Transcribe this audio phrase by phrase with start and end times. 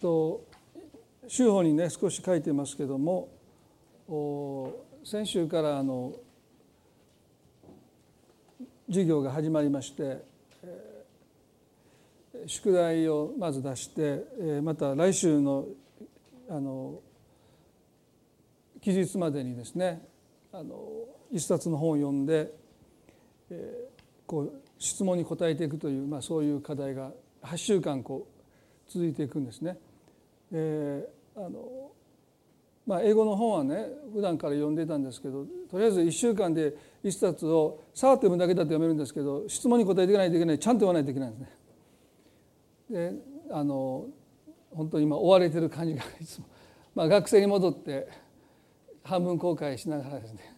[0.00, 0.44] と
[1.28, 3.28] 週報にね少し書いてますけども
[5.04, 6.12] 先週からあの
[8.88, 10.22] 授業が始まりまして
[10.62, 11.04] え
[12.46, 15.66] 宿題をまず出してえまた来週の
[16.48, 17.00] あの
[18.80, 20.06] 期日までにですね
[20.52, 20.78] あの
[21.32, 22.52] 一冊の本を読んで
[23.50, 23.88] え
[24.26, 27.10] こう質問に答えていくという、まあ、そういう課題が
[27.42, 29.78] 8週間こう続いていくんですね。
[30.52, 31.90] えー、あの
[32.86, 36.72] まあ、英語の本はね普段から読んでたんですけどとりあえず1週間で
[37.02, 41.40] 1冊をさーっと読むだけだと読めるんですけど質問に答えていかないといけないちゃんと読まないといけないんです
[42.90, 43.12] ね。
[43.12, 43.12] で
[43.50, 44.06] あの
[44.70, 46.46] 本当に今追われてる感じがいつも、
[46.94, 48.08] まあ、学生に戻って
[49.02, 50.56] 半分後悔しながらですね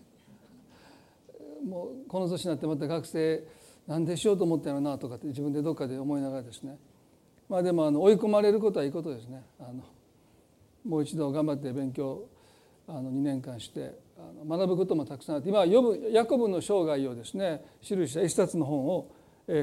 [1.66, 3.44] もうこの年になってまた学生
[3.86, 6.78] なんでしようと思ったのなとかって自分でどっかで思いながらですね
[7.48, 9.82] まあでもあの追い込まれることはいいことですねあの
[10.84, 12.26] もう一度頑張って勉強
[12.86, 19.10] あの2年間してあの学ぶこともたくさんあって今はぶヤコブの生涯をですね記した一冊の本を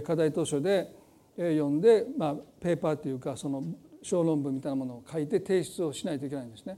[0.06, 0.92] 課題図書で
[1.36, 3.64] 読んで、まあ、ペーパーというかその
[4.02, 6.78] 小論文みたいなものを書いて提出をしないといけないんですね。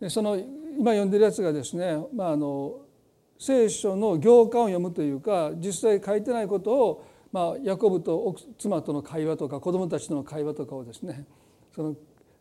[0.00, 2.80] でその今読んでるやつがですね、まあ、あの
[3.38, 11.26] 聖書の行間を読むというか実際書いてないことを、まあ、ヤコブと妻との会話とか子どもたちとの会話とかをですね
[11.74, 11.96] その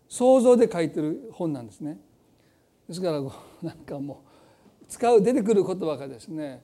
[0.08, 2.00] 想像で書いてる本なんですね。
[2.88, 3.22] ですから
[3.61, 4.22] なんかも
[4.81, 6.63] う使う出てくる言葉がですね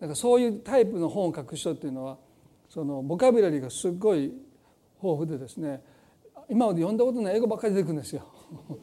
[0.00, 2.18] なんかそういうタイプの本を書く人っていうのは
[2.68, 4.40] そのボキャブラリーがすごい豊
[5.00, 5.82] 富でですね
[6.48, 8.22] 今まで読んだことない英語ばっかり出てくるんですよ。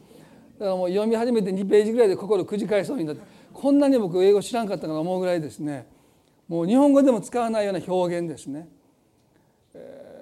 [0.58, 5.86] だからもう読み始めて2ページぐらいで心くじかえそうになってこんなに僕英語知らんかったかな思うぐらいですね
[6.48, 8.68] もう日本語でも使わないような表現ですね。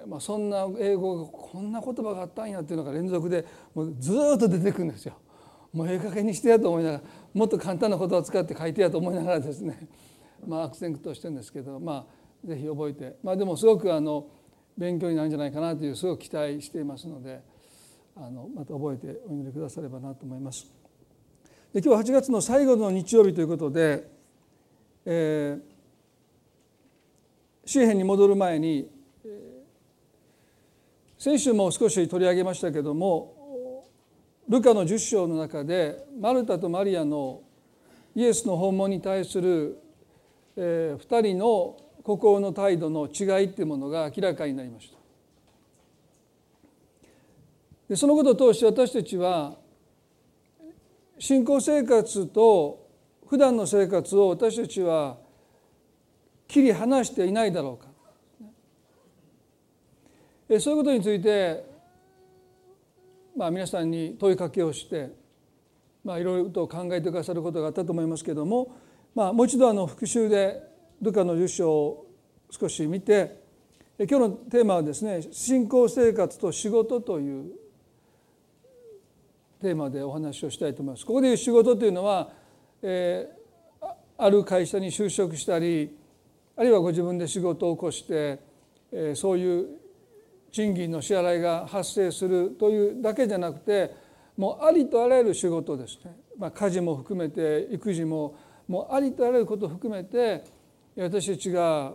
[0.07, 5.13] まあ、そんな英語がこんな言葉があったんやっていうのが連続でもうずっと出てくるんですよ。
[5.73, 9.89] もうええ加減にしてやと思いながらもっと簡単な言葉を使って書いてやと思いながらですね
[10.47, 12.05] まあ悪戦苦闘してるんですけどまあ
[12.45, 14.27] 是非覚えてまあでもすごくあの
[14.77, 17.41] 勉強になるんじゃないかなというすごく期待していますので
[18.15, 20.65] あのまた覚えてお祈りくださればなと思います。
[21.73, 24.09] で今日は8月の最後の日曜日ということで、
[25.03, 25.61] えー、
[27.65, 28.94] 周辺に戻る前に、
[31.25, 33.87] 先週も少し取り上げましたけども
[34.47, 37.41] ルカの10章の中でマルタとマリアの
[38.13, 39.79] イエスの訪問に対する、
[40.55, 44.97] えー、2人の心の態度の違いっていうものが明らかになりました。
[47.89, 49.55] でそのことを通して私たちは
[51.17, 52.87] 信仰生活と
[53.25, 55.17] 普段の生活を私たちは
[56.47, 57.94] 切り離していないだろうか。
[60.47, 61.65] そういうことについて、
[63.35, 65.09] まあ、皆さんに問いかけをして、
[66.03, 68.75] まあ、いろいろと考えてくださることがあったと思いますけれども、
[69.15, 70.61] まあ、もう一度あの復習で
[71.01, 72.07] ルカの10章を
[72.51, 73.43] 少し見て
[73.97, 77.51] 今日のテーマはですね信仰生活と仕事という
[79.61, 81.05] テーマでお話をしたいと思います。
[81.05, 82.29] ここでいう仕事というのは、
[82.81, 85.97] えー、ある会社に就職したり
[86.55, 88.39] あるいはご自分で仕事を起こして、
[88.91, 89.67] えー、そういう
[90.55, 93.93] 賃金の支払いが発生するというだけじゃなくて
[94.37, 100.45] もうありとあらゆる仕事ですね、まあ、家事も含めて育児ももうありとあらゆることを含めて
[100.95, 101.91] 私たちが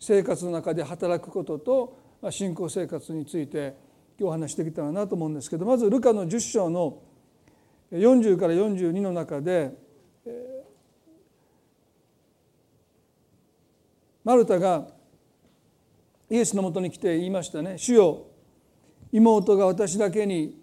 [0.00, 1.98] 生活の中で働くことと
[2.30, 3.76] 信仰生活について
[4.18, 6.98] 今日お話してきたらなと思うんですけどまずルカの10章の
[7.92, 9.70] 40から42の中で
[14.24, 14.88] マルタが
[16.32, 18.22] イエスのもとに来て言いましたね「主よ
[19.12, 20.58] 妹が私だけに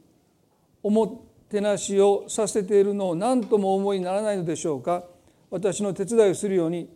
[0.81, 5.03] おもてなしをさせているのを何とも思いにならないのでしょうか。
[5.51, 6.89] 私の手伝いをするように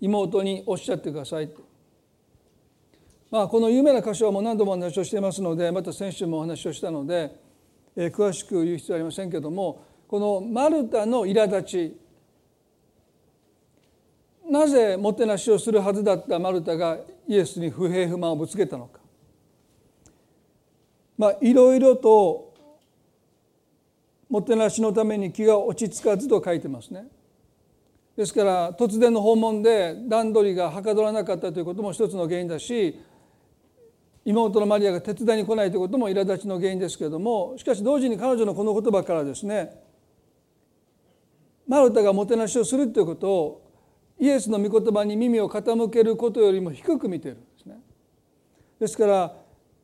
[0.00, 1.62] 妹におっしゃってください」と
[3.30, 7.34] まあ、この有名な箇所はもう何度もお話をしていますのでまた先週もお話をしたので、
[7.96, 12.01] え、詳しく言う必要はありませんけどもこのマルタの苛立ち
[14.52, 19.00] なぜもてなしをするはずだったマルタがイエスに不平不満をぶつけたのか
[21.16, 22.52] まあいろいろと
[24.28, 27.06] もてなしのために気が落ち着かずと書いてますね。
[28.14, 33.00] ですから突然の訪問で段取りがはかどらなかったということも一つの原因だし
[34.26, 39.70] 妹のマリアが手伝いに来ないということも苛立ちの原因ですけれどもしかし同時に彼女のこの言葉からですね
[41.66, 43.71] マルタがもてなしをするということを
[44.22, 47.80] イエスの御言葉に耳を傾けることよりも低く見ているんですね。
[48.78, 49.34] ですから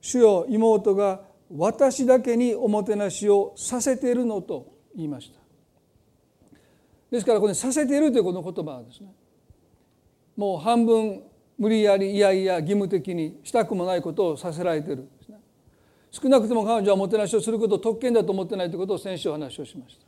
[0.00, 5.40] 主よ妹が私だけにおもてなしをさせているのと言いました
[7.10, 9.12] ですからこれさせているというこの言葉はですね
[10.36, 11.22] もう半分
[11.58, 15.08] 無理やりいやいや義務的にしたくもないことをさせられている
[16.12, 20.06] 少なくとも彼女はおもてなしをすることを特権だと思ってないということを先週お話をしました。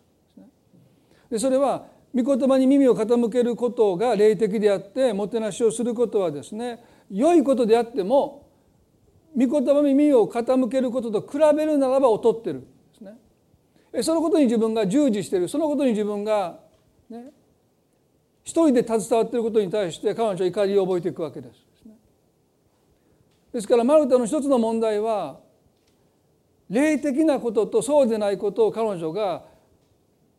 [1.30, 8.48] でそれは御言葉に耳を傾けることが霊的であってもてなしをすることはですね良いことであっても
[9.36, 12.66] 御言葉に耳を傾けることと比べるならば劣ってるで
[12.98, 16.58] すねそのことに自分が従事しているそのことに自分が
[17.08, 17.26] ね
[18.42, 21.70] 一人で携わっていることに対して彼女は怒りを覚えていくわけです。
[23.52, 25.38] ですからマルタの一つの問題は
[26.68, 29.44] 霊的なこととそうでないことを彼女が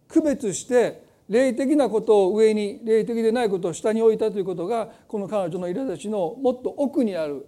[0.07, 1.00] 区別して
[1.31, 7.48] 霊的なことを上に霊的でないことを下に置いたということがこの彼女の苛立ちのもっと奥にある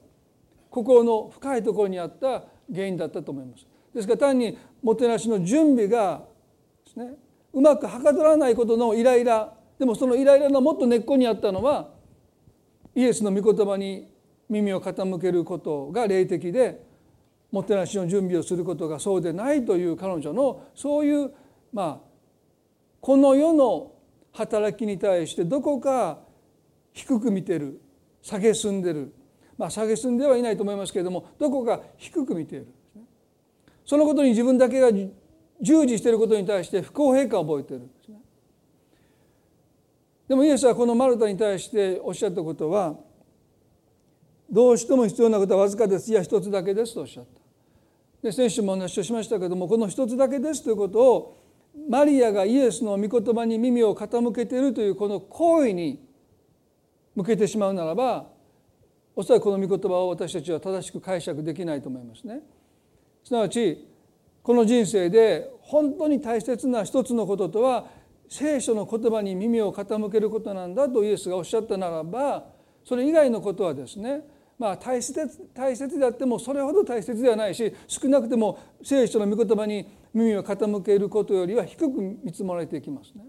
[0.69, 3.68] 心の深いところにあった原因だったと思います。
[3.94, 6.24] ですから単にもてなしの準備が
[6.85, 7.13] ですね
[7.51, 11.89] うまくはかどらないことのイライラでもそのイライラのもっと根っこにあったのは
[12.95, 14.07] イエスの御言葉に
[14.50, 16.86] 耳を傾けることが霊的で
[17.51, 21.33] もてなしの準備をすることがそうでないという彼女のそういう
[21.74, 22.12] まあ
[23.03, 23.91] この世の
[24.31, 26.19] 働きに対してどこか
[26.94, 27.81] 低く見てる
[28.21, 29.13] 下げすんでる
[29.57, 32.67] まあ下げすんではいないと思いますけれどもどこか低く見ている
[33.85, 34.89] そのことに自分だけが
[35.61, 38.21] 従事していることに対して不公平感を覚えているんですね。
[40.29, 42.95] でもイエスはこのマルタに対しておっしゃったことは
[44.50, 47.41] どうしても必要なことはわずかですいや一つだけですとおっしゃった。
[48.21, 51.42] で先週もお話をしましたけどもこの一つだけですということを
[51.89, 55.99] マリアがイエスの御言葉に耳を傾けているというこの行為に
[57.15, 58.27] 向けてしまうならば
[59.15, 62.41] おそらくこの御言葉を私たちは正しく解釈できないと思いますね。
[63.23, 63.87] すなわち
[64.41, 67.85] この人生で本当に大切な一つのこととは
[68.29, 72.45] 聖書の言葉に耳を傾けることなんだとイエスがおっしゃったならば
[72.83, 74.21] それ以外のことはですね
[74.59, 83.25] まあ大切大切であってもそれほど大切ではないし少なくても聖書の御言葉に耳を傾けることよりは低く見積もられていきますね。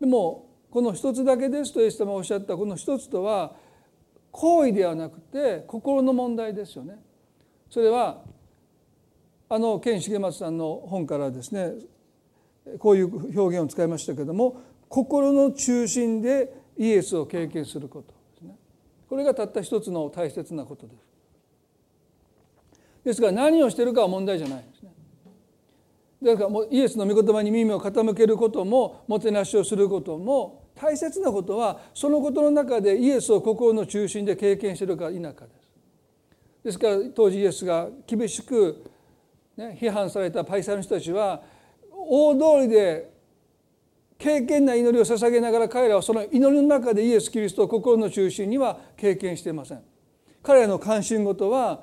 [0.00, 3.54] でもこの一つだけですとイエス様がおっしゃったこの一つとは
[4.30, 6.98] 行為ではなくて心の問題ですよね。
[7.70, 8.22] それは
[9.48, 11.72] あの健重松さんの本からですね
[12.78, 18.14] こういう表現を使いましたけども心の中心でイエスを経験すること
[19.12, 20.98] これがたった一つの大切なことです。
[23.04, 24.90] ですから何をしているかは問題じゃないですね。
[26.22, 35.72] だからもうイエスの御言葉に耳を傾けることももてなしをすることも大切なことはそのことの中でイエスを心の中心で経験しているか否かです。
[36.64, 38.82] ですから当時イエスが厳しく、
[39.58, 41.42] ね、批判されたパイサイの人たちは
[41.90, 43.11] 大通りで
[44.22, 49.82] 経験な祈りを捧げながら彼らはその祈りの中でイエス・キリストを心の中心には経験していません。
[50.44, 51.82] 彼らの関心事は、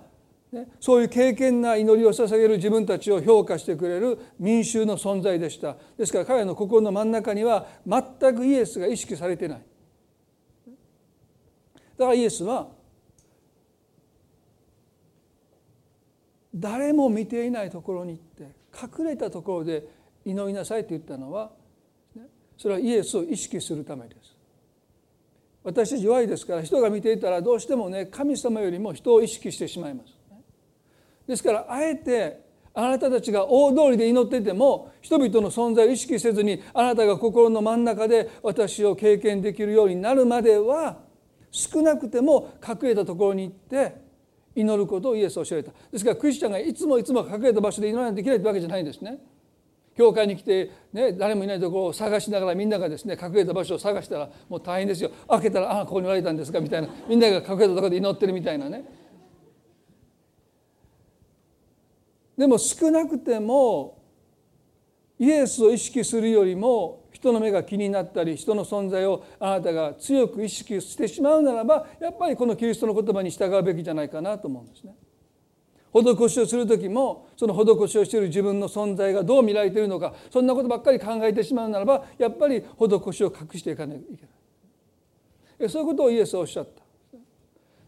[0.54, 5.76] ね、そういう経験な祈りを捧げる自分たちを評価してくれる民衆の存在でした。
[5.98, 9.62] ですから彼らの心の真ん中には全くイエスが意識されてない。
[11.98, 12.70] だからイエスは
[16.56, 18.56] 誰も見ていないところに行って
[18.98, 19.84] 隠れたところで
[20.24, 21.59] 祈りなさいと言ったのは
[22.60, 24.36] それはイエスを意識するためです。
[25.64, 30.14] 私たち弱いですから人が見ていたらどうしてもね神様よりも人を意識してしまいます。
[31.26, 32.42] ですからあえて
[32.74, 40.98] あなたたちが大通りで祈ってても人々の存在を意識せずにあなたが心の真ん中で私を経験できるようになるまでは
[41.52, 43.96] 少なくても隠れたところに行って
[44.54, 45.72] 祈ることをイエスは教えた。
[45.92, 49.20] ですからクリスチャンがいつもいつも隠れた場所で祈らないといけないってわけじゃないんですね。
[50.00, 58.86] 教会に来て、ね、誰もいないところを探しながらみんながですね隠れた場所を探したらもう大変ですよ開けたら「ああここにおられたんですか」みたいなみんなが隠れたところで祈ってるみたいなね。
[62.38, 63.98] でも少なくても
[65.20, 74.96] イエスを意識するよりも人の目が気になったり人の存在をあなたが強く意識してしまうならばやっぱりこのキリストの言葉に従うべきじゃないかなと思うんですね。
[75.94, 84.28] 施しをする時もその施しをしている自分の存在がどう見られているのかそんなことばっかり考えてしまうならばやっぱり施しを隠していかないといけな
[85.66, 85.70] い。
[85.70, 86.82] そういうことをイエスはおっしゃった。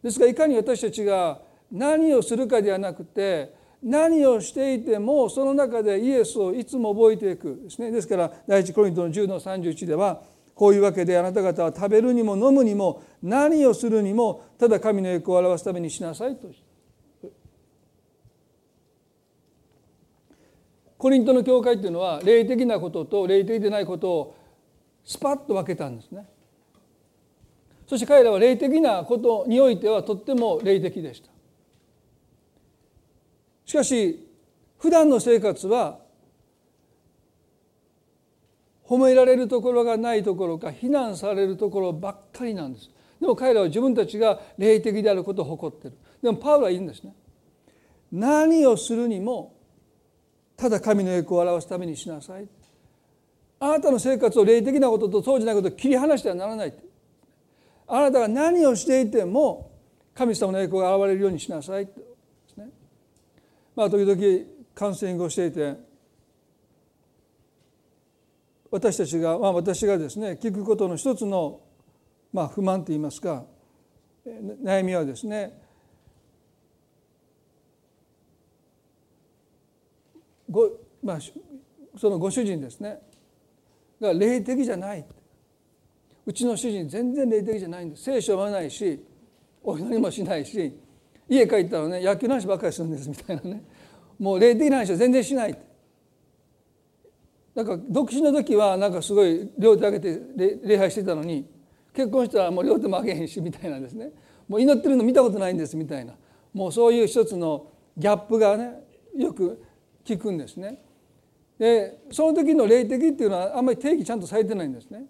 [0.03, 1.39] ですからいかに私たちが
[1.72, 7.62] 何をするかではなくて何をしていてもその中でイエスをいつも覚えていく。
[7.63, 7.91] ですね。
[7.91, 10.22] ですから第一コリントの10の31では
[10.53, 16.50] こういうわけであなた方は食べるにも飲むにも何をするにもただ神の栄光を表すためにしなさいと。
[21.01, 24.36] コリントの教会っていうのは霊的なことと霊的でないことを
[25.03, 26.27] スパッと分けたんですね。
[27.88, 31.31] そして彼らは霊的なことにおいてはとっても霊的でした。
[33.65, 34.29] しかし
[34.77, 35.98] 普段の生活は
[38.86, 47.15] 褒められるところがないところか非難されるところばっかりなんですでも彼らは自分たちが霊的であることを誇ってるでもパウロは言うんですね
[48.12, 49.61] 何をするにも
[50.62, 52.48] ただ神の栄光を表すためにしなさい。
[53.60, 56.74] あなたの生活を霊的なこととそうじゃないことを切り離してはならない。
[57.88, 59.72] あなたが何をしていても
[60.13, 61.88] 神様の栄光が現れるようにしなさい。
[61.88, 61.91] で
[62.48, 62.70] すね。
[63.75, 65.77] まあ時々カウンセリングをしていて
[68.70, 71.60] 私たちが、まあ、私がですね聞くことの一つの、
[72.32, 73.46] まあ、不満といいますか
[74.63, 75.60] 悩みはですね
[80.51, 80.70] ご、
[81.01, 81.20] まあ、
[81.98, 83.00] そのご主人ですね。
[84.00, 85.05] が霊的じゃない。
[86.25, 88.03] うちの主人全然霊的じゃないんです。
[88.03, 89.03] 聖書を読まないし
[89.63, 90.77] お祈りもしないし
[91.27, 93.63] 家帰ったらね野球の話ばっかりするんですみたいなね。
[94.20, 95.58] もう霊的な話は全然しない。
[97.55, 100.22] なんか独身の時はなんかすごい両手上げて
[100.63, 101.46] 礼拝してたのに
[101.93, 104.12] 結婚したらもう両手も上げへんしみたいなですね。
[104.48, 106.13] もう祈ってるの見たことないんですみたいな。
[106.53, 107.67] もうそういう一つの
[107.98, 108.84] ギャップがね
[109.17, 109.62] よく
[110.03, 110.81] 聞くんですね。
[111.60, 115.05] でその時の霊的っていうのはあんまり定義ちゃんとされてないんですね。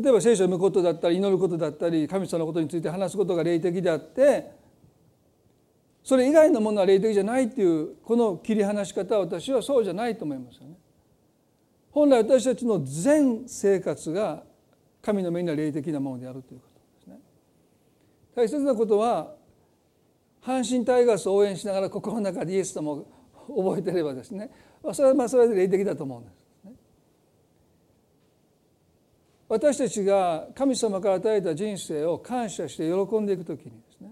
[0.00, 4.52] 例えば聖書を読むことだったり祈ることだったり神様のことについて話すことが霊的であって
[6.04, 10.76] それ以外のものは霊的じゃないっていうこの切り離し方は私はそうじゃないと思いますよね。
[11.90, 14.44] 本来私たちの全生活が
[15.00, 17.18] 神の目には霊的なものであるということですね。
[18.36, 19.34] 大切なことは
[20.42, 23.15] 阪神タイガースを応援しながら心の中でイエス様を
[23.46, 24.50] 覚えてればですね
[24.92, 26.46] それはまあそれで霊的だと思うんです。
[29.48, 34.10] 私たちが神様から与えた人生を感謝して喜んでいくときにですね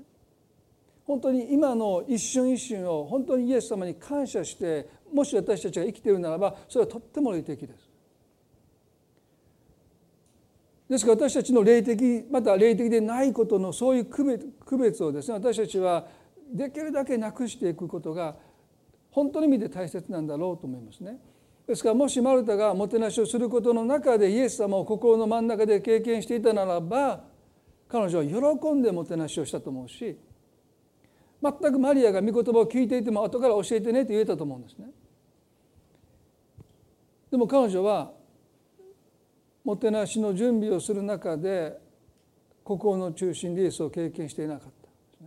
[1.06, 7.90] 本当に今の一瞬一瞬を本当にイエス様に感謝してもし私たちが生きているならばそれはとっても霊的です。
[10.88, 16.06] ですから私たちの霊的また霊的でないことのそういう区別区別をですね私たちは
[16.52, 18.36] できるだけなくしていくことが
[19.14, 21.18] 本当の意味で大切なんだろうと思いますね。
[21.68, 27.24] ですからもしマルタがもてなしをすることの中でイエス様を心の真ん中で経験していたならば
[27.88, 28.24] 彼女は
[28.58, 30.18] 喜んでもてなしをしたと思うし
[31.40, 34.90] 全くマリアが御言葉を聞いていても後から教えてねと言えたと思うんですね。
[37.30, 38.12] でも彼女は
[39.62, 41.78] もてなしの準備をする中で
[42.64, 45.26] 心の中心でイエスを経験していなかった、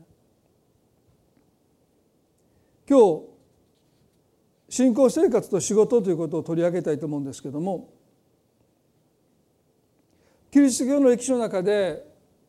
[2.89, 3.37] 今日
[4.69, 7.89] 信仰生活と仕事ということを取り上げたいと思うんですけども
[10.51, 12.03] キリスト教の歴史の中で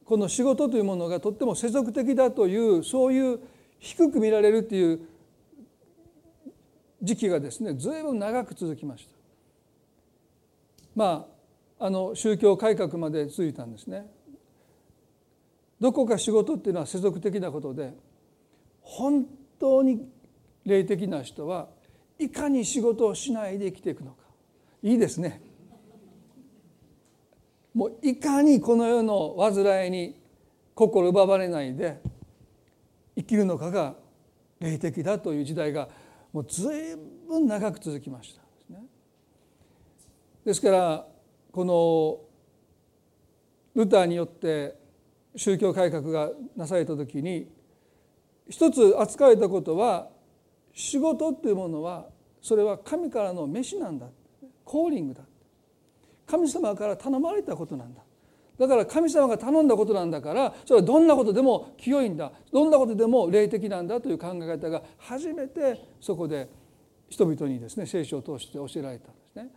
[0.04, 3.40] この仕事というものがとっても世俗的だというそういう
[3.78, 5.00] 低く見られるという
[7.02, 9.14] 時期がですねずいぶん長く続きました。
[10.96, 11.28] ま
[11.78, 14.06] ああの宗教改革まで続いたんですね。
[15.80, 17.94] どこか仕事っていうのは世俗的なことで
[18.80, 19.26] 本
[19.60, 20.08] 当に
[20.64, 21.68] 霊的な人は
[22.18, 24.16] いかに仕事をしないで生きていくのか
[24.82, 25.40] いいですね。
[27.74, 30.20] もういかにこの世の煩いに
[30.74, 32.00] 心奪われないで
[33.16, 33.94] 生きるのかが
[34.58, 35.88] 霊的だという時代が
[36.32, 36.96] もう随
[37.28, 38.42] 分長く続きました。
[38.42, 38.82] ですね。
[40.44, 41.06] ですから
[41.52, 42.20] この
[43.74, 44.76] ルターによって
[45.36, 47.48] 宗教改革がなされた時に
[48.48, 50.08] 一つ扱われたことは
[50.78, 52.06] 仕事っていうものは
[52.40, 54.06] それは神からの飯なんだ。
[54.64, 55.22] コーリングだ
[56.24, 58.02] 神様から頼まれたことなんだ。
[58.58, 62.30] だから神様が頼んだことなんだからそれはどんなことでも清いんだ。
[62.52, 66.48] どんなことでも霊的なんだという考え方が初めてそこで
[67.08, 69.50] 人々にですね聖書を通して教えられたんですね。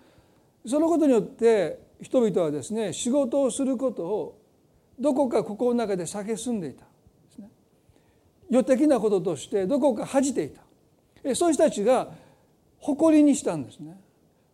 [0.66, 4.42] そのことによって人々はですね仕事をすることを
[5.00, 6.88] どこか心の中で蔑んでいたで
[7.32, 7.52] すね。
[8.50, 10.64] 予的なこととしてどこか恥じていた。
[11.36, 12.10] そういう人たちが
[12.80, 14.00] 誇りにしたんですね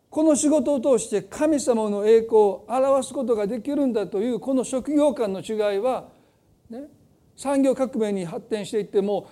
[0.10, 6.10] この仕事を通して神様の栄光を表すことができるんだというこの職業観の違いは、
[6.70, 6.84] ね、
[7.36, 9.30] 産業革命に発展していっても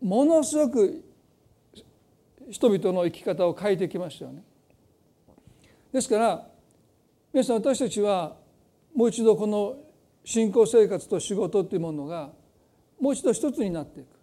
[0.00, 1.04] ものすごく
[2.50, 4.42] 人々の生き方を変えてきましたよね。
[5.92, 6.46] ですから
[7.32, 8.36] 皆さん私たちは
[8.94, 9.76] もう一度この
[10.24, 12.32] 信仰生活と仕事というものが
[13.00, 14.13] もう一度一つになっていく。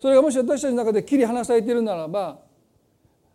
[0.00, 2.38] それがもし私たちの中で切り離されているならば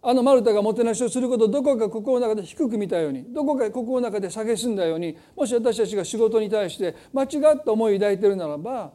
[0.02, 8.94] あのマルタがもてなしをすることをどこか心の中で低く見たようにどこか心の中で蔑んだようにもし私たちが仕事に対して間違った思いを抱いているならば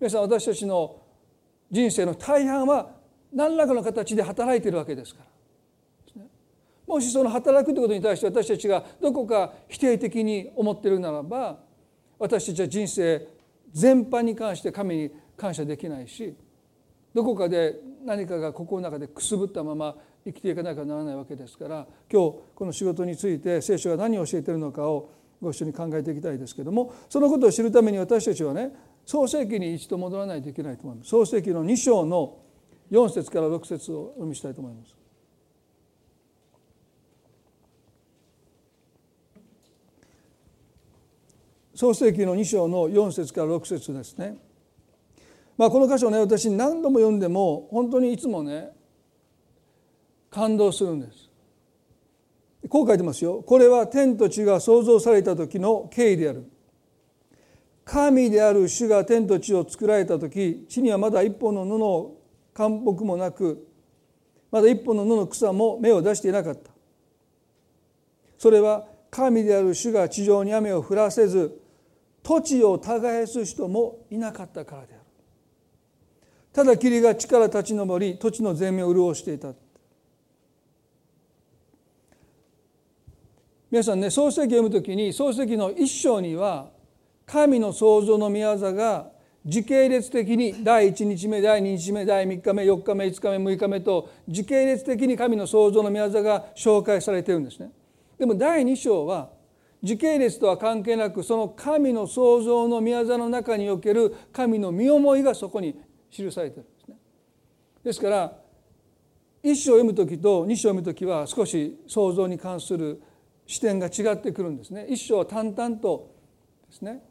[0.00, 0.96] 皆さん私たちの
[1.70, 2.90] 人生の大半は
[3.32, 5.32] 何らかの形で働いているわけですから。
[6.86, 11.58] もしその働くということに対して私たちがどこか否定的に思っているならば
[12.18, 13.26] 私たちは人生
[13.72, 16.34] 全般に関して神に感謝できないし
[17.14, 28.70] どこかで何かが心の中でくすぶったまま生きていかなきゃならないわけですから今日この仕事について聖書が何を教えているのかをご一緒に考えていきたいですけどもそのことを知るために私たちはね
[29.04, 32.38] 創世記に一度戻らないといけないと思います創世記の2章の
[32.92, 34.94] 4節から6節をお読みしたいと思います。
[41.74, 44.36] 創世記の2章の4節から6節ですね。
[45.62, 48.70] まあ、この箇所ね私何度も読んでも本当にいつもね
[50.28, 51.30] 感動するんです。
[52.68, 53.44] こう書いてますよ。
[53.46, 56.50] これは天と地が創造された時の経緯である。
[57.84, 62.10] 神である主が天と地を作られた時地にはまだ一本の布の
[62.54, 63.64] 干木もなく
[64.50, 66.72] まだ一本の布の草も芽を出していなかった。
[68.36, 71.56] それは神である主が地上に雨を降らせず
[72.20, 75.01] 土地を耕す人もいなかったからである。
[76.52, 79.52] ただ霧が地から立ち上り土地の全面を潤していた
[83.70, 86.70] 皆さんね創世記を読むときに創世記の一章には
[87.24, 89.10] 神の創造の御業が
[89.46, 97.70] 時系列的に第1日目第2日目第3日目4日目5日目6日目と時系列的に神の創造の御業が紹介されているんですね。
[98.18, 99.30] でも第2章は
[99.82, 105.74] 時系列とは関係なくその神の創造の御業の中における神の身思いがそこに
[106.12, 106.96] 記されてるんですね。
[107.82, 108.32] ですから
[109.42, 113.02] 一章を読む時と二章を読む時は少し創造に関する
[113.46, 114.86] 視点が違ってくるんですね。
[114.88, 116.14] 一章は淡々と
[116.68, 117.02] ですね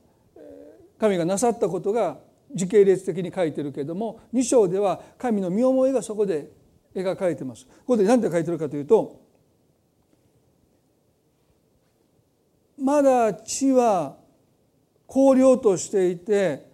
[0.97, 2.19] 神がなさったことが
[2.53, 6.49] 時系列的に書いてるけれども二章では神の身思いがそこで
[6.95, 7.65] 描かれてます。
[7.65, 9.19] ここで何て書いてるかというと
[12.77, 14.17] まだ地は
[15.07, 16.65] 荒涼としていて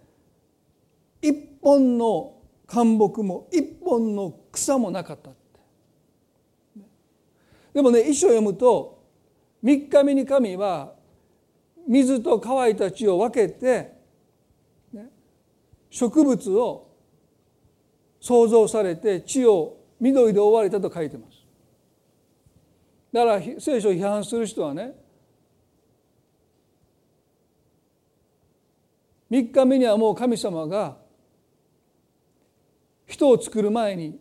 [1.20, 2.34] 一本の
[2.66, 5.30] 干木も一本の草もなかった
[7.72, 9.04] でもね一章読むと
[9.62, 10.92] 3日目に神は
[11.86, 13.92] 水と乾いた地を分けて、
[14.92, 15.08] ね、
[15.90, 16.88] 植物を
[18.20, 21.38] 創造されて地を緑で覆われたと書いてます。
[23.12, 24.92] だから聖書を批判する人はね
[29.30, 30.96] 3日目にはもう神様が
[33.08, 34.20] 人を作る前に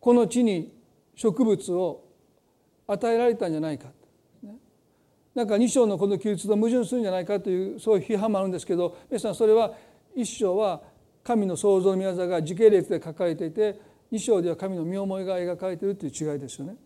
[0.00, 0.72] この地に
[1.14, 2.04] 植物を
[2.86, 3.88] 与えられたんじゃないか
[5.34, 9.72] なんか2章のこの記述と矛盾するんじゃないかというそういう批判もあるんですけど皆さんそれは
[10.14, 10.82] 1章は
[11.24, 16.76] 神の創造の御業が時系列で書かれていて2章では神の身思いが描かれているという違いですよね。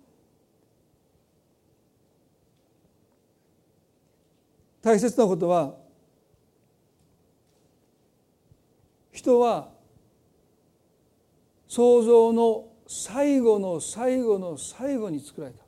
[4.80, 5.74] 大切なことは
[9.10, 9.75] 人は
[11.68, 15.66] 創造の最後の最後の最後に作られた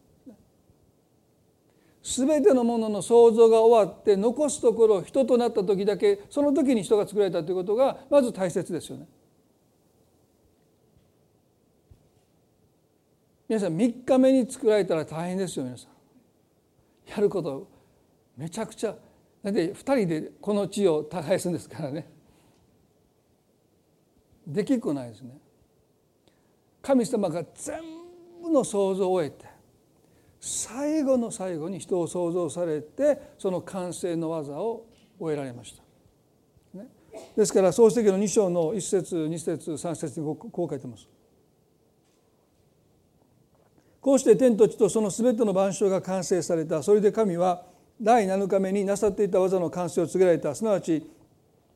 [2.03, 9.07] 全てのものの創造が終わって残すところ人となった時だけその時に人が作られたということがまず大切ですよね。
[13.47, 15.91] 皆さん3日目に作られたら大変ですよ皆さん。
[17.11, 17.69] やること
[18.37, 18.95] めちゃくちゃ
[19.43, 22.09] だって2人でこの地を耕すんですからね。
[24.47, 25.37] できっこないですね。
[26.83, 27.81] 神様が全
[28.43, 29.47] 部の創造を終えて
[30.41, 34.87] 最後の最後に人を創造されてその完成の技を
[35.19, 36.79] 終えられました。
[36.79, 36.87] ね、
[37.37, 41.09] ですから創世記の2章の1節2節3節にこう書いてます。
[44.01, 47.64] こうして天と地とその全ての万象が完成されたそれで神は
[48.01, 51.11] 第7日目になさっていた技の完成を告げられたすなわち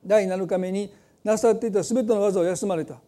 [0.07, 3.01] 第7日目になさっていた全ての技を休まれた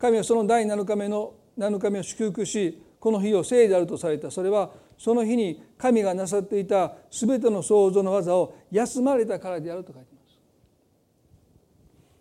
[0.00, 4.30] 神はその第7日目の7日目を祝福しこの日を聖であるとされた。
[4.30, 10.38] それはその日に神がなさっていた全ての創造の技を休まれたからであると書いてます。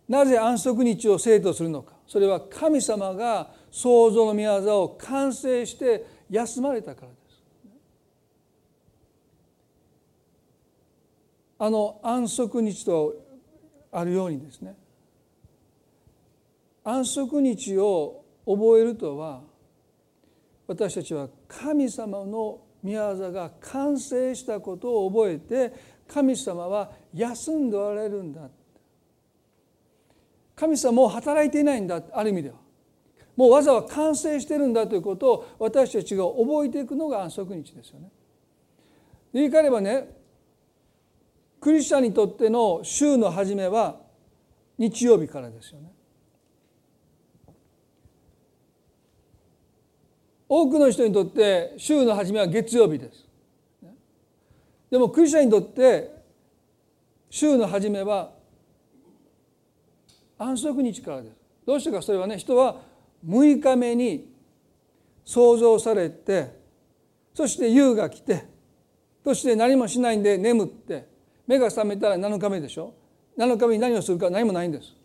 [0.09, 1.93] なぜ安息日を聖とするのか。
[2.05, 7.19] それは神様が創造の御業を完成して休まれたからです。
[11.59, 13.15] あの安息日と
[13.91, 14.75] あるようにですね
[16.83, 19.41] 安息日を覚えるとは
[20.67, 25.73] 私たちは神様の御業が完成したことを覚えて
[26.07, 28.49] 神様は休んでおられるんだ
[30.55, 32.55] 神様もう働いていないんだある意味では
[33.35, 38.11] もう技は完成してるんだということを私たちが覚えていくのが安息日ですよね。
[39.31, 40.09] 言い換えればね
[41.61, 44.01] クリスチャンにとっての週の初めは
[44.77, 45.91] 日曜日からですよね。
[50.49, 53.25] 多くの人にとって週の初めは月曜日です。
[54.89, 56.11] でもクリスチャンにとって
[57.29, 58.31] 週の初めは
[60.39, 61.35] 安息日からです。
[61.67, 62.81] どうしてかそれはね人は
[63.27, 64.27] 6日目に
[65.23, 66.57] 創造されて
[67.35, 68.47] そして夕が来て
[69.23, 71.07] そして何もしないんで眠って
[71.45, 72.95] 目が覚めたら7日目でしょ
[73.37, 74.95] 7日目に何をするか何もないんです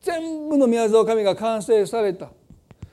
[0.00, 2.30] 全部の宮沢神が完成された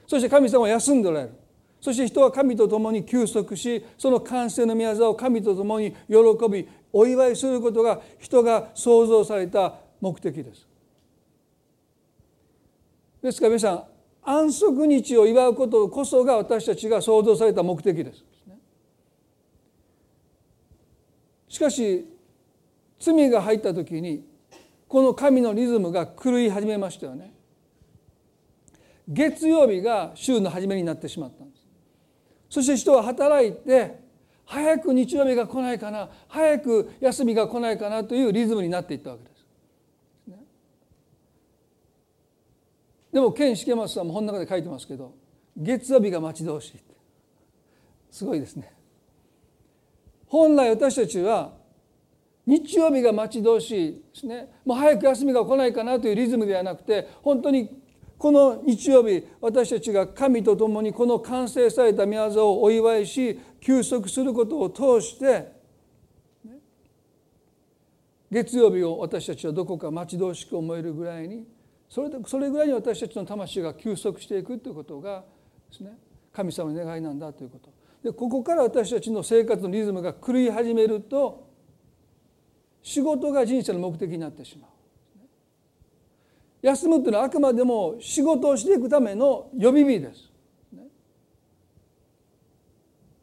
[0.08, 1.45] そして神様は休んでおられる
[1.82, 10.68] そして人は神と共に休息しその完成の宮沢を神と共に喜びお祝いすることが人が創造された目的です。
[13.22, 13.84] ですから皆さん
[14.24, 18.24] 安息日を祝うことこそが私たちが創造された目的です。
[21.48, 22.06] しかし
[23.00, 24.26] 罪が入った時に
[24.88, 27.34] この神のリズムが狂い始めましたよね。
[29.08, 31.44] 月曜日が週の初めになってしまった。
[31.44, 31.55] んです
[32.50, 34.00] そして人は働いて
[34.46, 39.36] 早く日曜日が来ないかな早く休みが来ないかなというリズムになっていったわけです。
[43.12, 45.16] でもケン・シケマスさんも本の中で書いてますけど
[45.56, 46.80] 月曜日が待ち遠しい
[48.12, 48.74] すごいですね。
[50.28, 51.52] 本来私たちは
[52.46, 54.50] 日曜日が待ち遠しいですね。
[54.64, 57.82] もう早く休みが来ないかなというリズムではなくて本当に
[58.18, 65.54] この日曜日私たちが神と共にこの完成された御業をお祝いし休息することを通して
[68.32, 71.46] 月曜日を私たちはどこか待ち遠しく思えるぐらいに
[71.90, 75.24] それでそれぐらいに私たちの魂が休息していくということが
[75.70, 75.92] ですね
[76.34, 77.74] 神様の願いなんだということ。
[78.04, 81.50] でここから私たちの生活のリズムが狂い始めると
[82.84, 84.75] 仕事が人生の目的になってしまう。
[86.66, 90.32] 休むというのはあくまでも仕事をしていくための予備日です。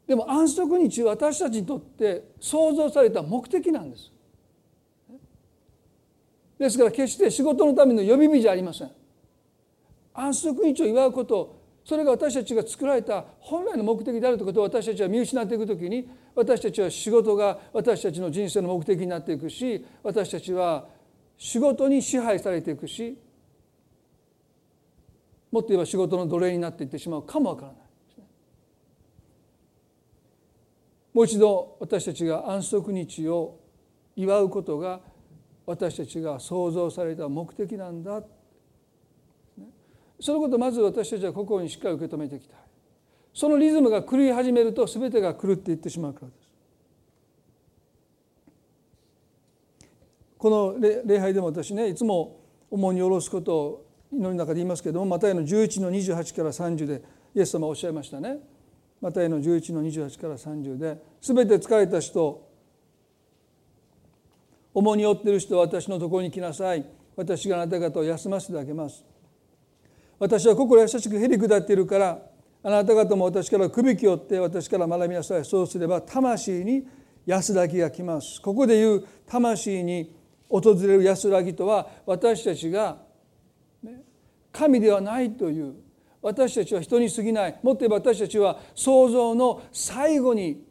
[0.07, 4.13] でも安息日は私たちにとって創造された目的なんです。
[6.57, 8.91] ですから決して仕事のための予備日じゃありません。
[10.13, 20.85] 安息日を祝うことそれが私たちが作られた本来の目的であるということを私たちは見失っていくときに私たちは仕事が私たちの人生の目的になっていくし私たちは
[21.37, 23.17] 仕事に支配されていくし
[25.53, 27.77] もっと言えば仕事の奴隷になっていってしまうかもわからない。
[31.13, 33.59] もう一度私たちが安息日を
[34.15, 34.99] 祝うことが
[35.67, 38.23] 私たちが創造された目的なんだ。
[40.19, 42.55] そのことをまず私たちは心にしっかり受け止めていきた。
[42.55, 42.57] い
[43.31, 46.39] そのリズムが狂い始めると全てが狂っていってしまうからです。
[50.39, 52.39] この礼拝でも私ねいつも
[52.71, 57.01] 重荷を下ろすことを祈りの中で言いますけれどもマタイの11の28から30で
[57.35, 58.37] イエス様おっしゃいましたね。
[59.01, 62.47] マタイの11の28から30で「すべて疲れた人
[64.73, 66.85] 重荷を負っている人は私のところに来なさい。
[67.15, 69.05] 私があなた方を休ませてあげます。
[70.17, 72.19] 私は心優しくへり下っているから
[72.63, 75.45] あなた方も私から首きをって私から学びなさい。
[75.45, 76.87] そうすれば魂に
[77.25, 78.41] 安らぎが来ます。
[78.41, 80.15] ここで言う魂に
[80.49, 82.97] 訪れる安らぎとは私たちが
[84.53, 85.73] 神ではないという。
[86.21, 87.59] 私たちは人に過ぎない。
[87.63, 90.63] もっと言えば私たちは創造の最後に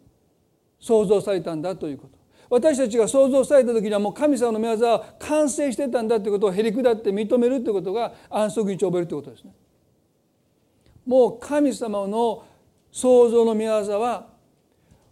[0.80, 2.18] 創造されたんだということ。
[2.48, 9.52] 私たちが創造された時にはもう神様の御業は完成してたんだということをへり下って認めるということが安息日を覚えるということですね。
[11.04, 12.44] もう神様の
[12.90, 14.28] 創造の御業は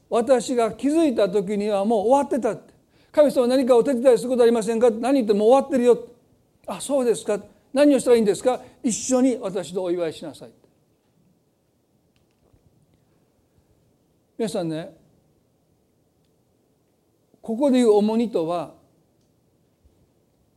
[0.09, 2.71] 私が気づいた時にはもう終わってたって。
[3.13, 6.07] 神様何かお手伝いすることありませんか何言っても終わってるよ
[6.67, 7.41] あそうですか
[7.73, 8.61] 何をしたらいいんですか？
[8.83, 10.51] 一緒に私とお祝いしなさい
[14.37, 14.97] 皆さんね
[17.43, 18.75] ここでいう重荷とは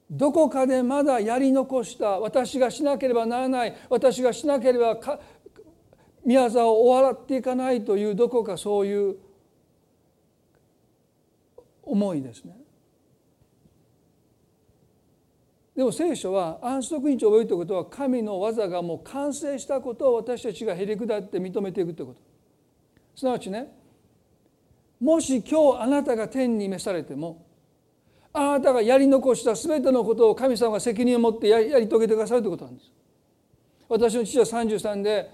[0.09, 4.99] どこかでまだやり残した私がしなければならない私がしなければ
[6.25, 9.17] 宮沢を終わっていかないというどこかそういう
[11.83, 12.62] 思いですね。
[15.75, 22.19] でも聖書は安息日を覚えるということは神の技がもう完成したことを私たちがへり下って認めていくということ。
[23.15, 23.71] すなわちね
[24.99, 27.45] もし今日あなたが天に召されても
[28.31, 32.91] あなたがやり残した全てのことを神様が責任を持ってやり遂げてくださるということなんです。
[33.89, 35.29] 私の父は33で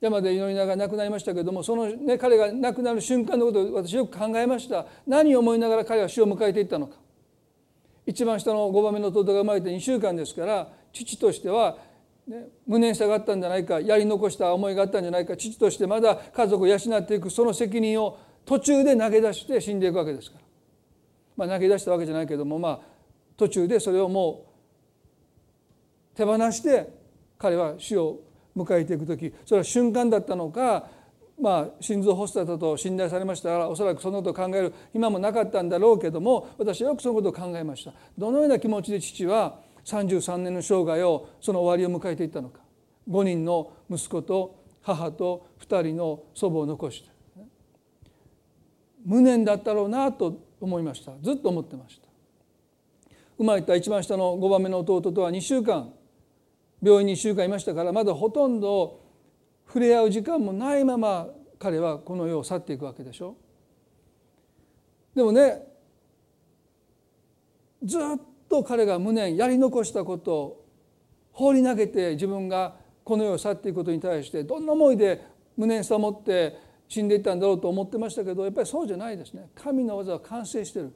[0.00, 4.86] 山で祈りながら亡くなりましたけれどもその、ね、彼が亡くなる瞬間のことを私よく考えました。
[5.06, 6.96] 何を思いながら彼は死を迎えていったのか。
[8.08, 11.76] 一番下の5番目の弟が生まれて2週間ですから父としては、
[12.26, 20.44] ね、無念さがあったんじゃないかやり残した思いがあったんじゃないか父としてまだ家族を養っていくその責任を途中で投げ出して死んでいくわけですから、
[21.36, 22.80] まあ、投げ出したわけじゃないけどもまあ
[23.36, 24.46] 途中でそれをも
[26.14, 26.88] う手放して
[27.36, 28.20] 彼は死を
[28.56, 30.88] 迎えていく時それは瞬間だったのか
[31.40, 37.92] まあ、心臓発作だと信頼されましたからおそらくそのことを考える今もなかったんだろうけども私はよくそのことを考えました。
[38.16, 42.60] どのような気持ちで父は33年の生涯をその終わりを迎えていったのか。
[43.08, 47.10] 5人の息子と母と2人の祖母を残して。
[49.04, 51.12] 無念だったろうなと思いました。
[51.22, 52.08] ずっと思ってました。
[53.38, 55.92] 生まれた一番下の5番目の弟とは2週間
[56.82, 58.97] 病院に1週間いましたからまだほとんど
[59.68, 61.28] 触れ合う時間もないまま
[61.58, 63.36] 彼はこの世を去っていくわけでしょ。
[65.14, 65.62] でもね
[67.82, 68.02] ずっ
[68.48, 70.64] と彼が無念やり残したことを
[71.32, 75.24] 放り投げて自分がこの世を去っていくことに対してどんな思いで
[75.56, 79.50] 無念さを持って死んでいったんだろうと思ってましたけどやっぱりそうじゃないですね。
[79.54, 80.92] 神の技は完成してる。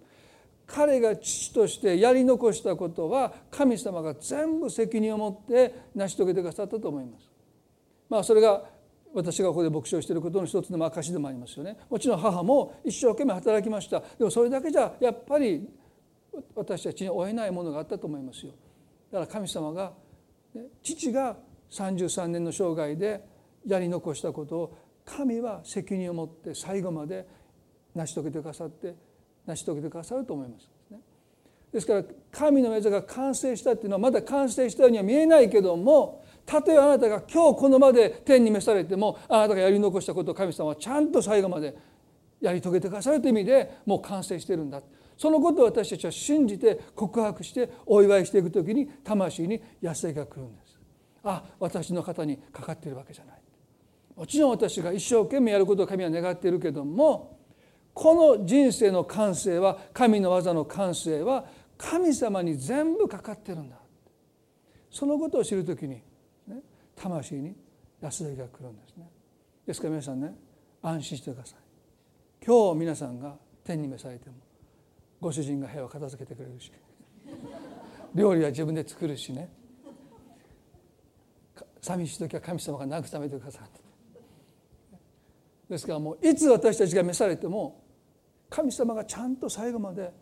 [0.67, 7.32] 彼が父としてやり残したことは神様が全部責任を持って成し遂げてくださったと思います。
[8.12, 8.62] まあそれが
[9.14, 11.79] 私がここで牧師をしていることの一つの証でもありますよね。
[11.88, 14.01] もちろん母も一生懸命働きました。
[14.01, 15.66] でもそれだけじゃやっぱり
[16.55, 18.53] 私たちに負えないものがあったと思いますよ。
[19.11, 19.94] だから神様が
[20.83, 21.38] 父が
[21.70, 23.25] 33年の生涯で
[23.66, 27.27] やり残したことを神は責任を持って最後まで
[27.94, 28.94] 成し遂げてくださって
[29.46, 30.68] 成し遂げてくださると思います。
[31.72, 41.77] ですから神の御座が完成したっていうのはまだ完成したようには見えないけどもたとえあなたが今日この場で天に召されてもあなたがやり残したことを神様はちゃんと最後まで
[42.41, 44.83] やり遂げてくださるという意味でもう完成してるんだ。
[45.17, 50.79] そのことを私たちは信じて告白してお祝いしていく時に魂に安らぎが来るんです。
[51.23, 53.43] あ私の方にかかっているわけじゃない。
[54.17, 57.39] もちろん私が一生懸命やることを神は願っているけども
[57.95, 61.47] この人生の完成は神の技の完成は
[61.79, 63.77] 神様に全部かかってるんだ。
[64.91, 66.03] そのことを知る時に
[67.03, 67.57] 魂に
[68.01, 69.11] 安らぎが来るんですね。
[69.67, 70.35] ですから皆さんね
[70.83, 71.59] 安心してください。
[72.45, 74.37] 今日皆さんが天に召されても
[75.21, 76.73] ご主人が部屋を片付けてくれるし
[78.15, 79.49] 料理は自分で作るしね。
[81.81, 83.67] 寂しい時は神様が慰めてくださる
[85.69, 87.83] ですからもういつ私たちが召されても
[88.49, 90.12] 神様がちゃんと最後まで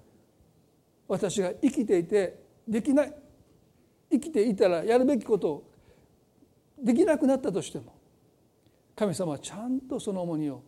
[1.07, 3.15] 私が生きていてできない
[4.11, 5.70] 生きていたらやるべきことを
[6.83, 7.95] できなくなったとしても
[8.97, 10.63] 神様はちゃんとその重荷を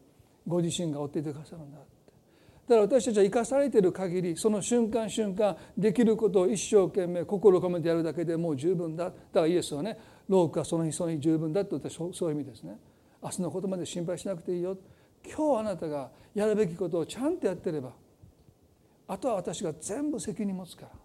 [0.46, 9.06] ご自身が負っていてくださるんだだから私たちは生かされている限りその瞬間瞬間できることを一生懸命心を込めてやるだけでもう十分だ。
[9.06, 9.98] だからイエスはね
[10.28, 12.78] 老苦はその日その日十分だって私そういう意味ですね。
[13.22, 14.78] 明日のことまで心配しなくていいよ。
[15.24, 17.92] 今日あなたがやるべきことをちゃんとやってれば
[19.08, 21.01] あとは私が全部責任持つから。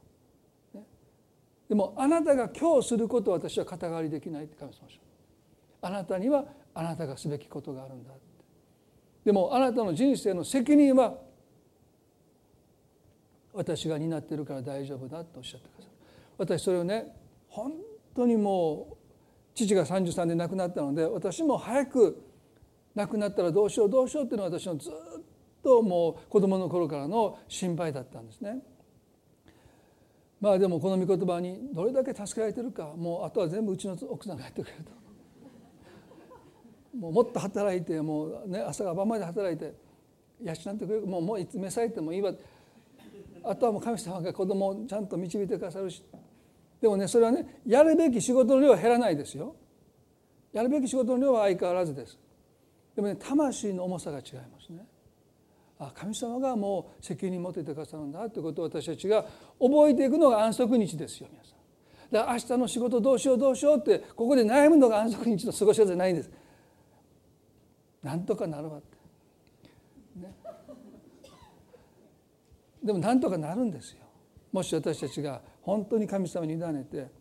[1.70, 4.80] でもあなたが今日することを私は肩代わりできないって神様
[5.82, 8.22] あなたにはあなたがすべきことがあるんだって。
[9.26, 11.16] でもあなたの人生の責任は
[13.54, 15.92] 私が担ってるから大丈夫だとおっしゃってください
[16.38, 17.08] 私それをね
[17.50, 17.74] 本
[18.16, 18.98] 当にもう
[19.54, 22.24] 父が33で亡くなったので私も早く
[22.96, 24.94] 亡くなったらどうしようどうしようっていうのは私のずっ
[25.64, 28.60] ともう子供の頃からの心配だったんですね。
[30.40, 34.92] まあでもこの御言葉にどれだけ助けられてるかもうあとは全部うちの奥さんがやってくれると。
[36.98, 39.74] もうもっと働いてもう、ね、朝が晩まで働いて
[40.42, 41.06] 養ってくれる。
[41.06, 42.34] もうもういつ召されてもいいわ。
[43.44, 46.04] あとはもう神様が子供をちゃんと導いてくださるし。
[46.82, 49.56] でもねそれはねやるべき仕事の量は減らないですよ。
[50.54, 52.18] やるべき仕事の量は相変わらずです。
[52.96, 54.86] でもね魂の重さが違いますね。
[55.80, 59.24] あ神様がもう責任持っててくださるんだということを私たちが
[59.60, 61.54] 覚えていくのが安息日ですよ皆さん。
[62.12, 66.32] だから明日の仕事どうしようどうしようってここで悩むのが安息日の過ごし方じゃないんです。
[68.02, 68.98] なんとかなるわって、
[70.20, 70.34] ね、
[72.84, 74.00] でもなんとかなるんですよ。
[74.52, 77.12] もし私たちが本当に神様に委ねて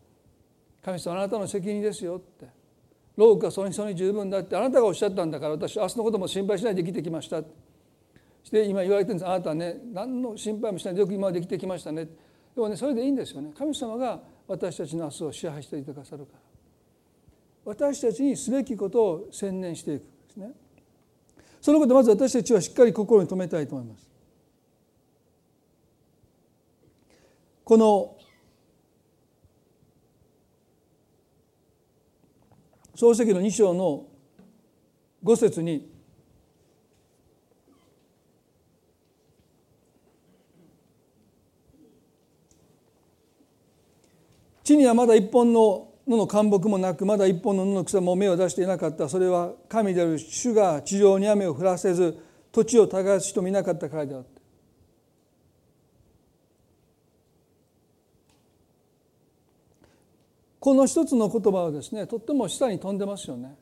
[0.82, 2.56] 神様あなたの責任ですよって。
[3.16, 7.42] 老苦はその人に十分だってあなたがおっしゃったんだから私明日のことも心配しないで生きてきました
[8.46, 9.28] して今言われてるんです。
[9.28, 12.04] あなたはね何の心配もしないでよく今まで生きてきましたね。
[12.04, 12.12] で
[12.58, 13.52] もねそれでいいんですよね。
[13.58, 16.38] 神様が私たちの明日を支配していてくださるから。
[17.64, 20.52] 私たちにすべきことを専念していくですね。
[21.60, 24.08] そのことまず私たちはしっかり心に留めたいと思います。
[27.64, 28.16] この
[32.94, 34.06] 漱石の2章の
[35.24, 35.95] 5節に
[44.66, 52.18] 地にはまだ一本の野の干木もなくまだ一本の野の草も芽を出していなかったそれは神である主が地上に雨を降らせず
[52.50, 54.28] 土地を耕す人もいなかったからであった
[60.58, 63.54] この一つの言葉はですねとっても下に飛んでますよね。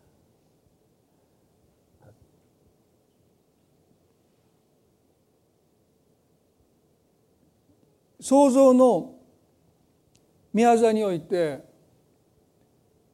[8.23, 9.14] 創造の
[10.55, 11.61] 宮座において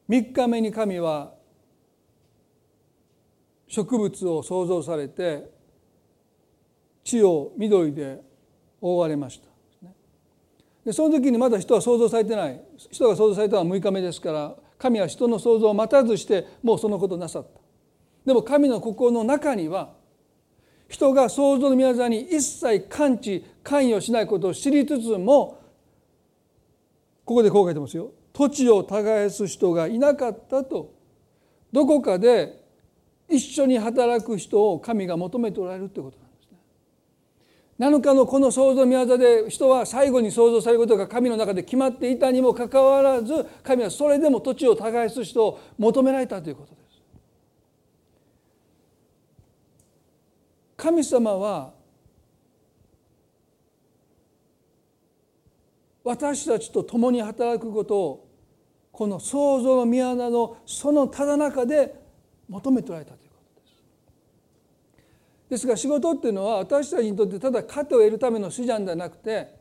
[0.07, 1.33] 3日目に神は
[3.67, 5.49] 植物を創造されて
[7.03, 8.21] 地を緑で
[8.79, 9.47] 覆われました。
[10.85, 12.61] でその時にまだ人は創造されてない。
[12.77, 17.59] 人が創造されたのは6日目ですから神は人の創造を待たずしてもうそのことをなさった。
[18.25, 19.93] でも神の心の中には
[20.89, 25.60] 人が創造の宮沢に一切感知関与しないことを知りつつも
[27.25, 28.11] ここでこう書いてますよ。
[28.33, 30.93] 土地を耕す人がいなかったと。
[31.71, 32.61] どこかで
[33.29, 36.57] 一緒に働く人を神が求めておられるってことなんですね。
[37.79, 46.81] 7日のこの創造宮座で人は最後に創造されることが神の中で決まっていたにもかかわらず神はそれでも土地を耕す人を求められたということです。
[50.75, 51.73] 神様は
[56.03, 58.27] 私たちと共に働くことを
[58.91, 61.95] この創造の宮座のそのただ中で
[62.49, 69.55] 求めておられたということですですが仕事っていうのは私たちにとってただ糧を得るための手段ではなくて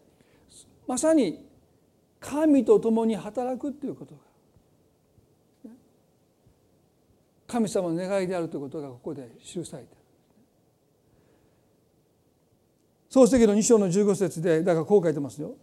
[0.86, 1.46] まさに
[2.18, 4.20] 神と共に働くっていうことが
[7.46, 10.00] 神様の願いであるということがここで記されている。
[13.08, 15.56] 創世記の2章の15節でだからこう書いてますよ。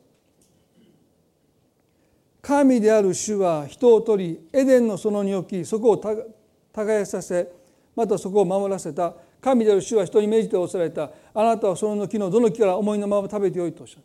[2.47, 7.51] 神である主は人を取りエデンの園に置きそこを耕させ
[7.93, 9.13] またそこを守らせた。
[9.41, 11.11] 神である主は人に命じておされた。
[11.33, 14.03] あなたはその木のどの木から思いのまま食べてよいとおっしゃっ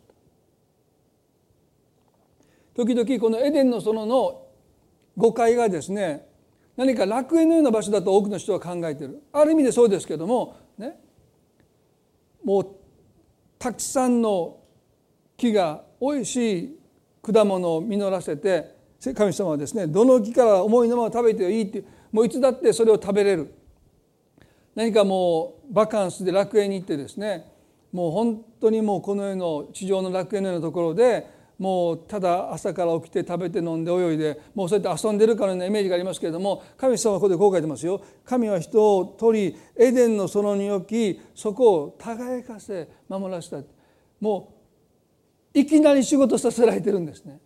[2.75, 2.83] た。
[2.83, 4.45] 時々このエデンの園の
[5.15, 6.27] 誤解がですね
[6.75, 9.21] 何か楽園のような場所だと多くの人は考えている。
[9.31, 10.99] ある意味でそうですけどもね。
[12.43, 12.67] もう
[13.57, 14.57] たくさんの
[15.37, 16.77] 木がおいし
[17.23, 18.75] 果物を実らせて
[19.15, 23.53] 神様はですねどの木から思いのまま食べていいってもういつだってそれを食べれる。
[24.75, 27.45] 何かもうバカンスで楽園に行ってですね
[27.91, 31.27] もう本当にもうこの世の地上の楽園のようなところで
[31.59, 38.01] もうただ朝から起きて食べて飲んで泳いでもうそうやって遊んでるかのようなイメージがありますけれども神様はここでこう書いてますよ。
[38.25, 43.57] 神は人を取りエデンの園に置きそこを輝かせ守らせた。
[44.19, 44.52] もう
[45.53, 47.39] いきなり仕事させられてるんですね。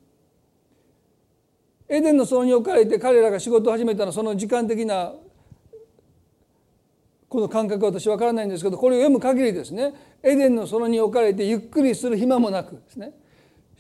[1.90, 5.14] エデンの園に置かれて彼らが仕事を始めたのはその時間的な
[7.30, 9.94] この感覚は私分からないんですけどこれを読む限りですね
[10.24, 13.14] エデンの園に置かれてゆっくりする暇もなくですね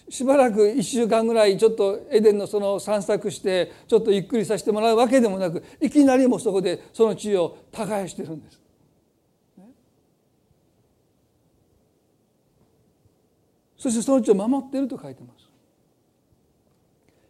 [0.09, 8.59] しばらく1週間ぐらいちょっとエデンの園を散策してちょっとゆっくりさせてもらうわけでもなくいきなりもそこでその地位を耕してるんです。
[13.77, 15.47] そしてその地を守っていると書いてます。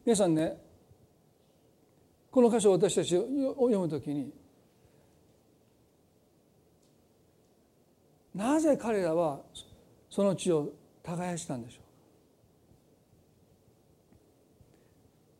[0.06, 0.58] 皆さんね
[2.32, 3.26] この箇所を私たちを
[3.56, 4.32] 読むときに
[8.34, 9.42] なぜ彼らは
[10.10, 10.70] その地を
[11.04, 11.82] 耕したんでしょ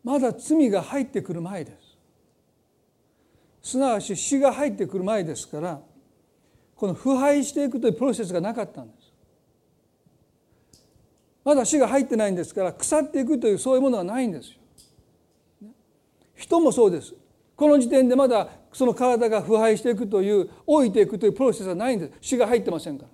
[0.04, 1.72] うまだ罪が入ってくる前で
[3.62, 5.80] すすなわち死が入ってくる前ですから
[6.74, 8.97] この腐敗していくというプロセスがなかったんです
[11.48, 15.70] まだ死が入ってないんですから腐っていくというそういうものはないんですよ。
[16.34, 17.14] 人もそうです。
[17.56, 22.12] この時点でまだその体が腐敗していくという老いていくというプロセスはないんです。
[22.20, 23.06] 死が入ってませんか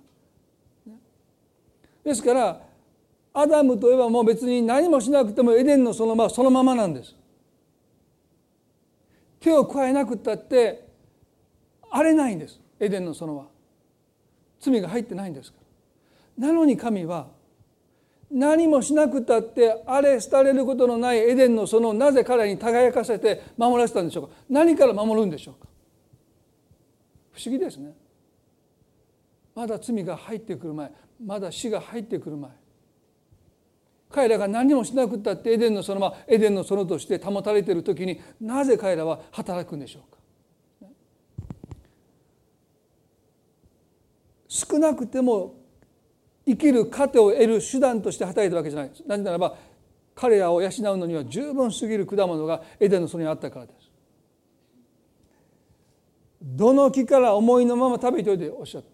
[0.85, 0.93] ら。
[2.03, 2.61] ですから
[3.33, 7.15] アダムといえばもう別に何もしなくてもエデンのそのままそのままなんです。
[9.39, 10.89] 手を加えなくったって
[11.89, 12.59] 荒れないんです。
[12.81, 13.45] エデンの園は。
[14.59, 15.57] 罪が入ってないんですか
[16.37, 16.47] ら。
[16.47, 17.33] なのに神は
[18.31, 24.33] 何もしなくたって荒れ廃れることのないエデンの園をなぜ彼に輝かせて守らせたんでしょうか？
[24.49, 25.67] 何から守るんでしょうか？
[27.31, 27.95] 不思議ですね。
[29.53, 30.91] まだ罪が入ってくる前
[31.23, 32.51] まだ死が入ってくる前。
[34.11, 40.19] 彼らが何もしなくたってエデンの園はエデンの園として保たれている時になぜ彼らは働くんでしょうか？
[44.47, 45.55] 少なくても
[46.47, 48.91] 生きる糧を得る手段として働いたわけじゃない。
[49.07, 49.55] なぜならば
[50.13, 53.91] 彼らを養うのには十分すぎる果物がエデンの園にあったからです。
[56.41, 58.87] どの木から思いのまま食べておいておっしゃった。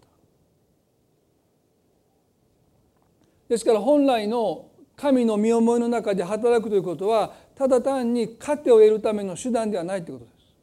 [3.48, 10.54] ですから本来の神の身思いの中で働くということはただ単に糧を得るための手段ではないということです。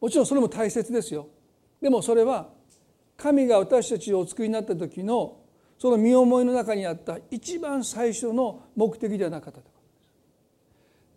[0.00, 1.28] もちろんそれも大切ですよ。
[1.80, 2.48] でもそれは
[3.18, 5.40] 神が私たちをお作りになった時の
[5.78, 9.68] その身思いの中にあった一番最初の目的ではなかったと。
[9.68, 9.80] いうこ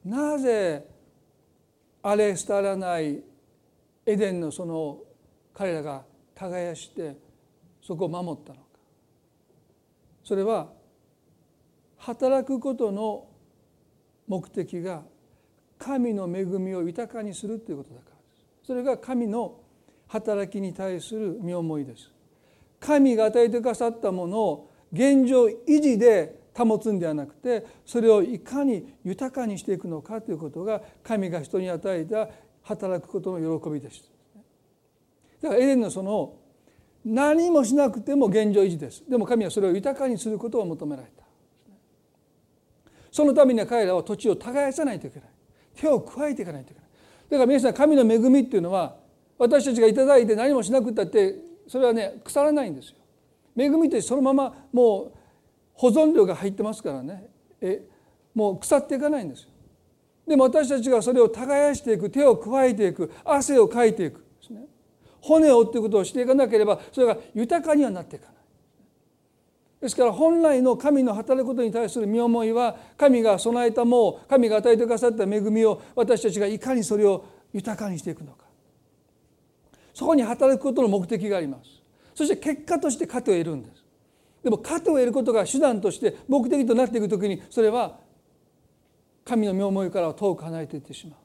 [0.04, 0.88] とですなぜ
[2.02, 3.24] 荒れ廃らない
[4.06, 4.97] エデンのその
[5.54, 7.16] 彼らが耕して
[7.84, 8.66] そこを守ったのか。
[10.24, 10.70] それは
[11.97, 13.28] 働くことの
[14.28, 15.04] 目的が
[15.78, 18.22] 神の恵みを豊かにするということだからで
[18.64, 18.68] す。
[18.68, 19.61] それが神の
[20.12, 22.12] 働きに対する身思いです。
[22.82, 32.28] 神が与えてくださったものを現状維持で保つんではなくてそれをいかに豊かにしていくのかということが神が人に与えた
[32.64, 34.03] 働くことの喜びです。
[35.41, 36.36] だからエレンのその
[37.05, 39.09] 何もしなくても現状維持です。
[39.09, 41.24] でも神はそれを豊かにすることを求められた。
[43.12, 45.30] そのためには彼らは土地を耕さないといけない。
[45.74, 46.89] 手を加えていかないといけない。
[47.30, 49.01] だから皆さん神の恵みっていうのは
[49.41, 51.35] 私たちが頂いて何もしなくったって
[51.67, 52.95] それはね腐らないんですよ。
[53.57, 55.17] 恵みってそのままもう
[55.73, 57.27] 保存量が入ってますからね。
[57.59, 57.81] え
[58.35, 59.49] もう腐っていかないんですよ。
[60.27, 64.19] でも私たちがそれを耕していく手を加えていく汗をかいていく。
[64.41, 64.65] ですね。
[65.21, 68.35] 骨を折っていくことをしていかなければそれが豊かにはなっていかない。
[69.81, 78.51] ですから本来の神の働くことに対する身思いは神が備えたもう神が与えてくださった恵みを私たちがいかにそれを豊かにしていくのか。
[79.93, 81.69] そこに働くことの目的があります。
[82.13, 83.83] そして結果として糧を得るんです。
[84.43, 87.99] でも糧を得ることが手段として目的となっていく時にそれは
[89.23, 91.19] 神の身思いから遠く離れていってしまう。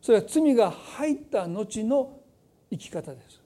[0.00, 2.20] それは罪が入った後の
[2.70, 3.40] 生き方です。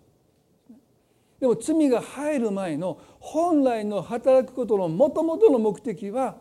[1.40, 6.36] でも罪が入る前の本来の働くことのもともとの目的は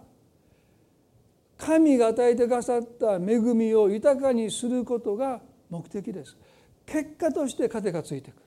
[1.57, 6.37] 神が与えてくださった恵みを豊かにすることが目的です。
[6.85, 8.41] 結果として糧がついてくる。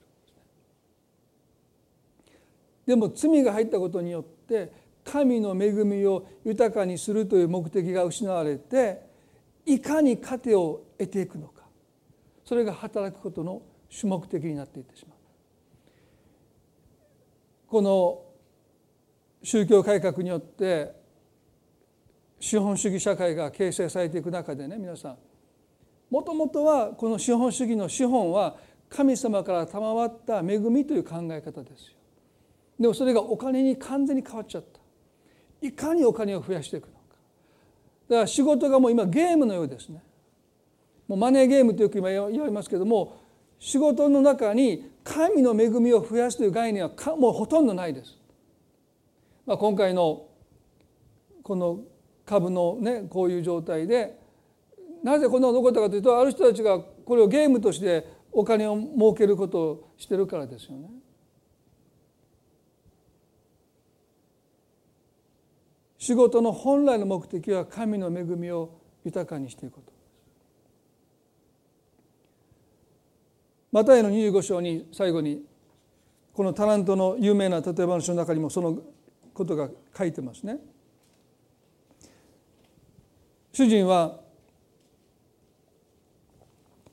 [2.85, 4.71] でも罪が入ったことによって
[5.03, 9.01] 神の恵みを豊かにするという目的が失われて
[9.65, 11.63] いかに糧を得ていくのか。
[12.43, 15.17] それが働くことの主目的になっていってしまう。
[17.67, 18.21] この
[19.43, 20.93] 宗教改革によって
[22.39, 25.17] 資本主義社会が形成されていく中でね皆さん
[26.15, 28.55] もともとはこの資本主義の資本は
[28.87, 31.97] 神様から賜った恵みという考え方ですよ。
[32.79, 34.79] でもそれがお金に完全に変わっちゃった。
[35.67, 36.99] いかにお金を増やしていくのか。
[38.07, 40.01] だから仕事がもう今ゲームのようですね。
[41.09, 43.17] もうマネーゲームとよく今言われますけども
[43.59, 48.17] 仕事の中に神の恵みを増やすという概念はもうほとんどないです。
[49.45, 50.27] まあ、今回の
[51.43, 51.81] この
[52.25, 54.23] 株のねこういう状態で
[55.05, 60.89] なぜこんなこと起こったかというとある人たちがこれをゲームとしてお金を儲けることをしてるからですよね。
[65.99, 69.93] 仕事の本来の目的は神の恵みを豊かにしていくこと
[73.71, 75.43] マタイの25章に最後に
[76.33, 78.79] このタラントの有名な例え話の中にもその
[79.35, 80.57] ことが書いてますね。
[83.53, 84.24] 主人は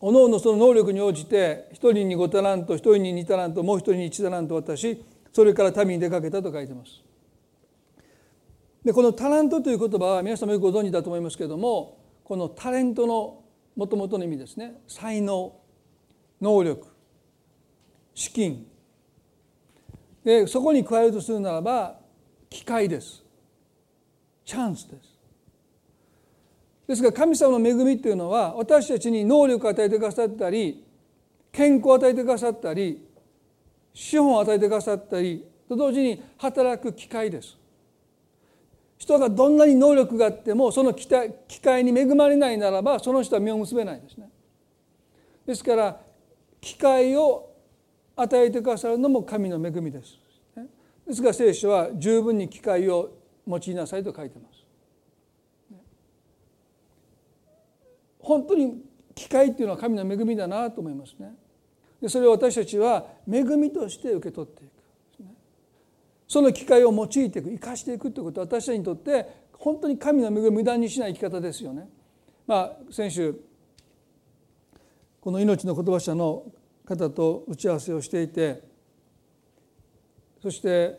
[0.05, 7.01] おのおのその能力に応じて一人に5タラント一人に2タラントもう一人に1タラント渡しそれから民に出かけたと書いてます。
[8.85, 13.45] でこのタラントという言葉は皆さんもよくご存知だと思いますけれどもこのタレントの
[13.77, 15.55] もともとの意味ですね才能
[16.41, 16.85] 能力
[18.13, 18.67] 資金。
[20.25, 22.01] でそこに加えるとするならば
[22.51, 23.23] 機会です。
[24.45, 25.12] チャンスです。
[26.87, 30.85] ですが神様の恵みっていうのは私たちに能力を与えてくださったり
[31.53, 33.07] 健康を与えてくださったり
[33.95, 37.57] 資本を与えてくださったりと同時に働く機会です。
[38.99, 44.31] 人がどんなに能力があってもその機会に恵まれないならばその人は実を結べないですね。
[45.45, 46.01] ですから
[46.61, 47.51] 機会を
[48.15, 50.19] 与えてくださるのも神の恵みです。
[51.07, 53.11] ですが聖書は十分に機会を
[53.47, 54.52] 用いなさいと書いてます。
[58.23, 58.83] 本当に
[59.15, 61.35] 機会っていうのは神の恵みだなと思いますね
[62.01, 64.71] でそれを私たちは恵みとして受け取っていく
[66.33, 71.89] その機会を用いていく生かしていくということは私たちにとって本当に神の恵みを無駄にしない生き方ですよね。
[72.47, 73.39] まあ先週
[75.21, 76.47] この命の言葉社の
[76.87, 78.63] 方と打ち合わせをしていて
[80.43, 80.99] そして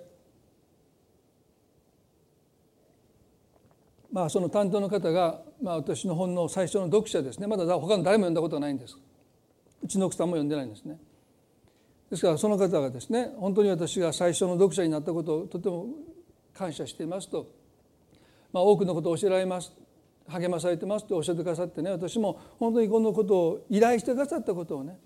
[4.11, 7.47] まあその担当の方がまあ私の本の最初の読者ですね。
[7.47, 8.97] まだ他の誰も読んだことがないんです。
[9.81, 10.97] うちの奥さんも読んでないんですね。
[12.09, 15.87] ですからその方がですね本当に私が最初の読者になったことをとても
[16.53, 17.47] 感謝していますと、
[18.51, 19.73] まあ、多くのことを教えられます。
[20.27, 24.97] 励まされてますとおっしゃってくださってね私も本当にこのことを依頼してくださったことをね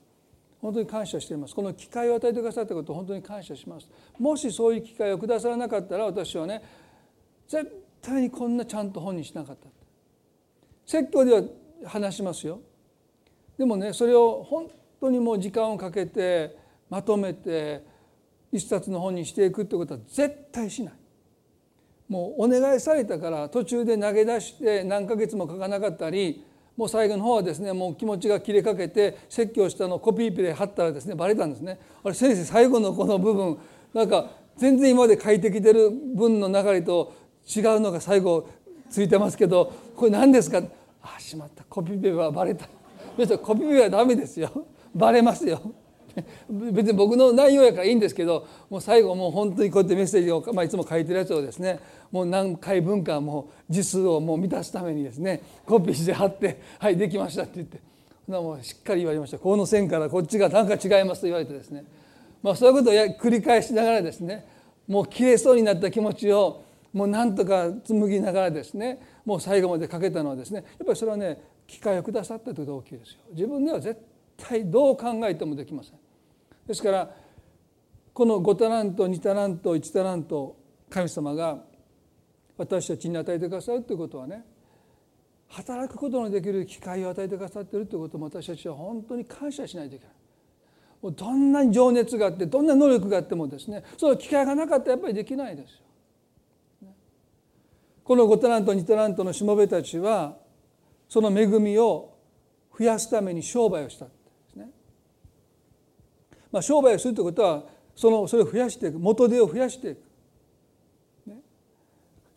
[0.62, 1.56] 本当に感謝しています。
[1.56, 3.88] この機会を与えてくださったことを本当に感謝します。
[4.20, 6.62] もしそういう機会をくださらなかったら私はね
[7.48, 9.77] 絶対にこんなちゃんと本にしなかった。
[10.88, 11.44] 説教では
[11.86, 12.62] 話しますよ。
[13.58, 16.58] でもねそれを本当にもう時間をかけて
[16.90, 17.84] まとめて
[18.52, 20.94] 一冊の本にしていくってことは絶対しない。
[22.08, 26.46] もうお願いされたから途中で投げ出して何ヶ月も書かなかったり
[26.78, 31.80] もう最後の方はですねもう気持ちが切れかけて説教したのをコピーペで貼ったらですねバレたんですね。
[32.02, 33.58] あれ先生最後のこの部分
[33.94, 37.14] なんか全然今まで書いてきてる文の流れと
[37.54, 38.48] 違うのが最後
[38.90, 40.62] ついてますけどこれ何ですか？
[41.16, 41.64] あしまった。
[41.64, 42.68] コピペはバレた。
[43.18, 44.50] 別にコピペはダメですよ。
[44.94, 45.62] バレますよ。
[46.50, 51.80] 別に僕の内容やからいいんですけどもう最後もう本当にこうやってメッセージを、まあ、いつも書いてるやつをですね
[52.12, 57.80] もう何回分かもう字数をもう満たすためにですねコピーして貼って「はいできました」って言って。
[58.28, 59.40] もうしっかり言われました。
[59.40, 61.86] この線からこっちが何か違いますと言われてですね、
[62.44, 64.46] まあ、そういうことを繰り返しながらですね
[64.86, 66.66] もう切れそうになった気持ちを
[66.98, 73.20] もうなんとか紡ぎながらですねもう最後までかけたのはですねやっぱりそれはね機会をくださったということが大きいですよ。
[73.34, 74.02] 自分では絶
[74.36, 75.94] 対どう考えてもできません。
[76.66, 77.10] ですから
[78.14, 80.58] この5タラント2タラント1タラント
[80.90, 81.60] 神様が
[82.58, 84.44] 私たちに与えてくださるということはね
[85.50, 90.16] 働くことのできる機会を与えてくださっているということも私たちは本当に感謝しないといけない。
[91.00, 95.87] もうどんなに情熱があってどんな能力があってもですねその機会がなかったらやっぱりできないですよ。
[98.08, 100.38] この5タラント2タラントのしもべたちは
[101.10, 102.16] その恵みを
[102.80, 104.12] 増やすために商売をしたで
[104.50, 104.70] す、ね。
[106.50, 107.64] まあ、商売をするということは
[107.98, 110.00] そのそれを増やしていく元手を増やしていく、
[111.26, 111.36] ね、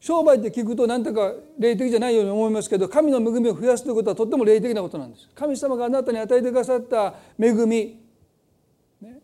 [0.01, 5.29] 商売って聞くと何とか霊的じゃないように思いますけど神の恵みを増やすということはとっても霊的なことなんです。
[5.37, 8.01] 神様があなたに与えてくださった恵み、
[9.01, 9.21] ね、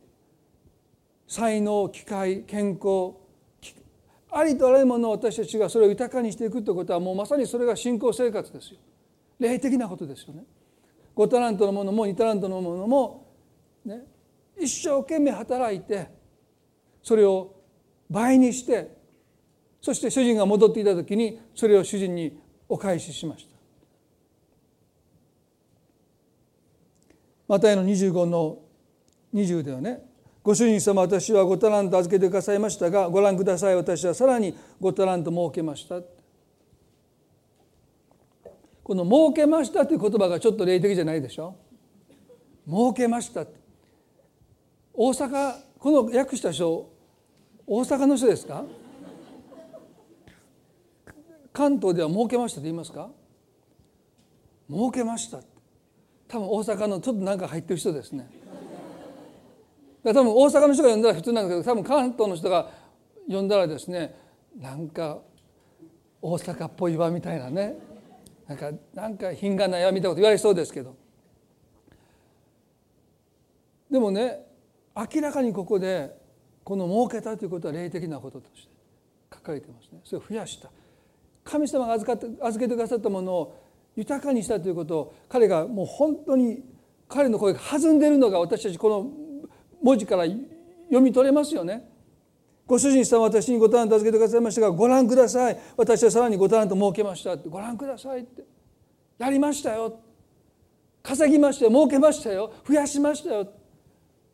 [1.27, 3.26] 才能機会健康
[4.39, 8.78] ありとあらゆるものを私たちがそれを豊かにしていくということはもうまさにそれが信仰生活ですよ
[9.39, 10.45] 霊的なことですよね
[11.16, 13.26] 5タラントのものも2タラントのものも
[13.84, 14.03] ね
[14.61, 16.09] 一生懸命働いて
[17.03, 17.55] それを
[18.11, 18.95] 倍にして
[19.80, 23.57] そして主人が戻っていた時にそれを主人にお返ししました。
[27.49, 28.59] マタイの25の
[29.32, 30.01] 20ではね
[30.47, 33.75] ご主人様私は5タラント預けてくださいましたがご覧ください。
[33.75, 36.01] 私はさらに5タラント設けました。
[38.85, 41.57] この「設けました」という言葉がちょっと霊的じゃないでしょ？
[42.65, 43.45] 設けました。
[44.95, 46.93] 大阪この訳した人
[47.67, 48.65] 大阪の人ですか？
[51.53, 53.11] 関東では儲けましたと言いますか？
[54.71, 55.41] 儲けました。
[56.29, 58.31] 多分大阪のちょっと何か入ってる人ですね。
[60.13, 62.71] 多分大阪の人が呼んだら普通なんだけど多分関東の人が
[63.29, 64.15] 呼んだらですね
[64.61, 65.19] なんか
[66.23, 67.77] 大阪っぽいわみたいなね。
[68.49, 70.97] なんかなんか品がないわみたこと言われそうですけど。
[73.91, 74.47] でもね
[74.97, 76.17] 明らかにここで
[76.65, 78.71] この儲けたということは霊的なこととして
[79.33, 80.01] 書かれてますね。
[80.05, 80.71] それを増やした。
[81.45, 83.63] 神様が預かって預けてくださったものを
[83.95, 86.63] 豊かにしたということを彼がもう本当に
[87.09, 89.26] 彼の声が弾んでるのが私たちこの
[89.87, 91.89] 文字から読み取れますよね。
[92.66, 95.59] ご主人様私にごタラント預けてくださいましたがご覧ください。
[95.76, 97.49] 私はさらにごタラント設けましたって。
[97.49, 98.43] ご覧くださいって。
[99.16, 100.01] やりましたよ。
[101.05, 101.70] 稼ぎましたよ。
[101.70, 102.53] 儲けましたよ。
[102.66, 103.47] 増やしましたよ。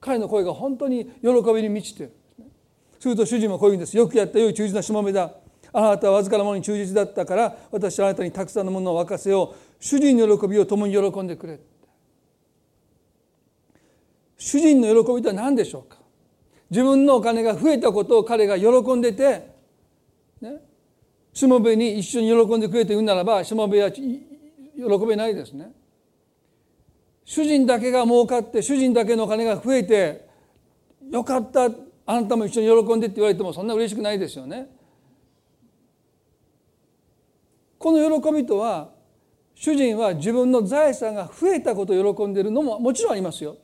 [0.01, 2.05] 彼の声が本当に喜びに満ちて。
[2.05, 2.13] る
[2.99, 3.95] すると主人はこういうんです。
[3.95, 5.35] よくやったよい忠実なしもべだ。
[5.75, 9.85] あなたはわずかなものに忠実だったから私はあなたにたくさんのものを沸かせよう。
[9.85, 11.61] 主人の喜びを共に喜んでくれ。
[14.45, 15.99] 主人の喜びとは何でしょうか？
[16.69, 19.47] 自分のお金が増えたことを彼が喜んでて、
[20.41, 20.57] ね、
[21.33, 24.03] しもべに一緒に喜んでくれと言うならばしもべは喜
[25.07, 25.71] べないですね。
[27.25, 30.27] 主人だけが儲かって主人だけのお金が増えて
[31.09, 31.71] よかった
[32.07, 34.67] あなたも一緒に喜んでって言われてもそんな嬉しくないですよね。
[37.79, 38.91] この喜びとは
[39.55, 43.57] 主人は自分の財産が増えたことを喜んでいるのももちろんありますよ。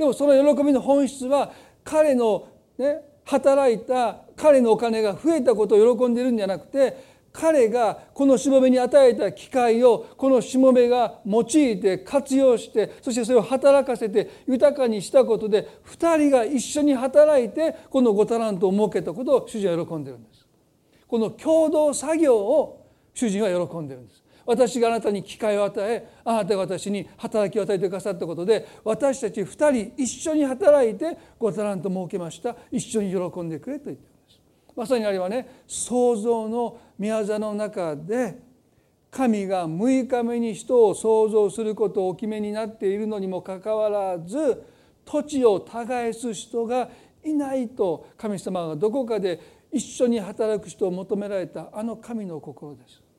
[0.00, 1.52] でもその喜びの本質は
[1.84, 2.48] 彼の、
[2.78, 20.46] ね、働いた彼のお金が増えたことを喜んでいるんじゃなくて彼がこのしもべに与えた機会をこのしもべが用いて活用してそしてそれを働かせて豊かにしたことで2人が一緒に働いてこの5タラントを設けたことを主人は喜んでるんです。
[21.06, 24.22] この共同作業を主人は喜んでるんです。
[24.50, 34.40] 私があなたに機会を与えあなたが私に働きを与えてくださったことで私たち2人一緒に働いて5タラント設けました一緒に喜んでくれと言ってるんです
[34.74, 38.42] まさにあれはね創造の宮座の中で
[39.12, 44.64] 神が6日目に人を創造することをお決めになっているのにもかかわらず
[45.04, 46.88] 土地を耕す人が
[47.24, 53.09] いないと神様がどこかで一緒に働く人を求められたあの神の心です。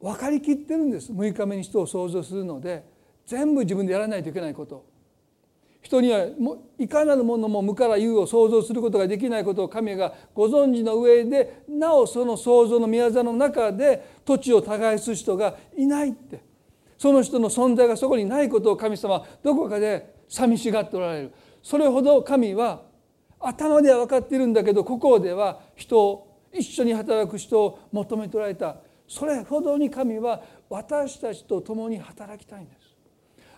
[0.00, 1.12] 分かりきってるんです。
[1.12, 2.84] 6日目に人を創造するので
[3.26, 4.88] 全部自分でやらないといけないこと。
[5.82, 6.26] 人には
[6.78, 16.44] いかなるものも無から有を想像することができないことを神がご存知の上でなおその創造の宮座の中で土地を耕す人がいないって。
[16.98, 21.32] その人の存在がそこにないことを神様はどこかで寂しがっておられる。
[21.62, 22.82] それほど神は
[23.38, 28.76] 頭では分かっているんだけど心では人を一緒に働く人を求めておられた。
[29.10, 32.96] それほどに神は私たちと共に働きたいんです。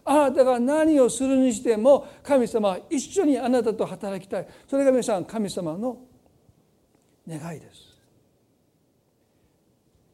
[0.02, 4.48] あなたが何をするにしても神様は一緒にあなたと働きたい。
[4.66, 5.98] それが皆さん神様の
[7.28, 8.00] 願いです。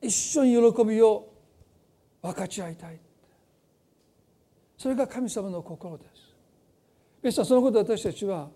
[0.02, 1.32] 一緒に喜びを
[2.20, 2.98] 分かち合いたい。
[4.76, 6.34] それが神様の心です。
[7.22, 8.48] 皆さんそのこと私たちは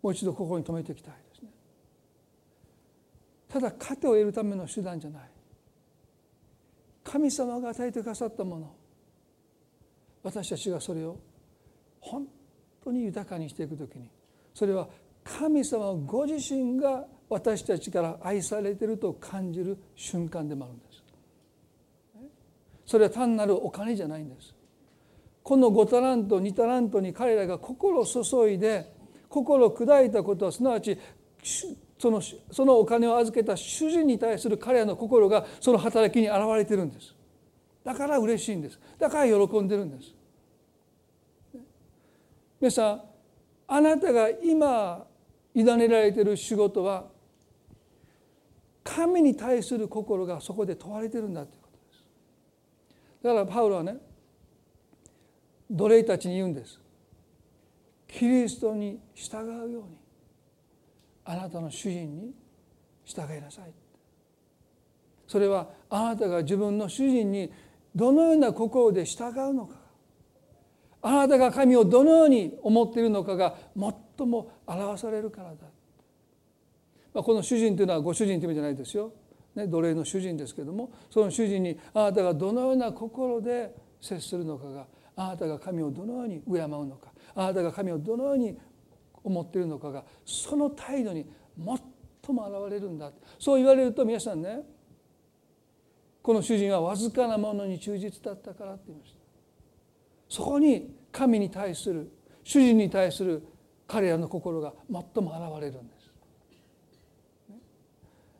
[0.00, 1.48] もう一度心に留めていきたいですね。
[3.48, 5.29] ただ糧を得るための手段じゃない。
[7.02, 8.74] 神様が与えてくださったもの。
[10.22, 11.18] 私たちがそれを
[12.00, 12.26] 本
[12.84, 14.10] 当に豊かにしていく時に
[14.54, 14.88] それは
[15.24, 21.02] 神様ご自身が私たちから愛されていると感じる瞬間でもあるんです。
[22.84, 24.52] それは単なるお金じゃないんです。
[25.42, 28.92] この5タラント2タラントに彼らが心を注いで
[29.28, 30.98] 心を砕いたことはすなわち
[32.00, 37.14] そのそのお金を預けた主人に対する彼らの心がその働きに表れてるんです。
[37.84, 38.80] だから嬉しいんです。
[38.98, 40.14] だから喜んでるんです。
[42.58, 43.02] 皆さん
[43.68, 45.06] あなたが今
[45.54, 47.04] 委ねられている仕事は
[48.82, 52.04] 神に対する心がそこで問われてるんだということです。
[53.22, 53.98] だからパウロはね
[55.70, 56.80] 奴隷たちに言うんです。
[58.08, 59.99] キリストに従うように。
[61.24, 62.34] あなたの主人に
[63.04, 63.72] 従いなさい。
[65.26, 67.52] それはあなたが自分の主人に
[67.94, 69.80] どのような心で従うのか。
[71.02, 73.56] あなたが神をどのように思っているのかが
[74.18, 75.56] 最も表されるからだ、
[77.14, 79.12] まあ、この主人というのはご主人という意味じゃないですよ、
[79.54, 88.58] ね、奴隷の主人ですけどもその主人にあなたがどのような心で接するのかがあなたが神をどのように敬うのかあなたが神をどのように
[89.22, 94.60] 思っているのかがその態度に最も現れるんだそう言われると皆さんね
[96.22, 99.20] この主人はわずかなものに忠実だったからって言いました
[100.28, 102.10] そこに神に対する
[102.44, 103.42] 主人に対する
[103.86, 106.10] 彼らの心が最も現れるんです。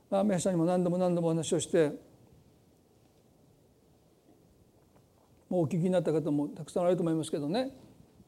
[0.09, 1.93] まあ、皆さんにも何度も何度もお話をして
[5.49, 7.73] もうお聞きになった方もたくさんあると思いますけどね、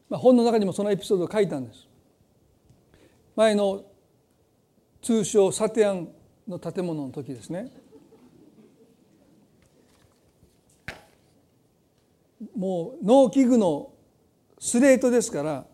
[0.09, 1.89] まあ、本の中にもそのエピソードを書いたんです。
[3.35, 3.85] 前の
[5.01, 6.09] 通称サテアン
[6.47, 7.71] の建物の時ですね。
[12.57, 13.91] もう農機具の
[14.59, 15.65] スレートですから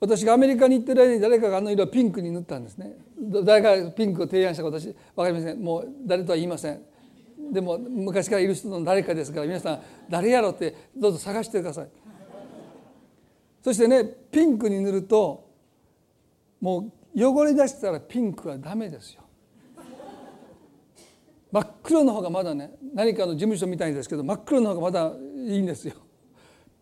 [0.00, 2.96] 私がアメリカに行ってる間に誰かがあの色をピンクに塗ったんですね。
[3.44, 5.62] 誰がピンクを提案したか私分かりません。
[5.62, 6.80] もう誰とは言いません。
[7.52, 11.88] でも昔からいる人の誰かですから皆さん誰やろってどうぞ探してください。
[13.62, 15.49] そしてねピンクに塗ると
[16.60, 19.22] もう汚れ出したらピンクはダメですよ。
[21.52, 25.94] 真っ黒の方がまだね何かの事務所みたいですけど真っ黒の方がまだいいんですよ。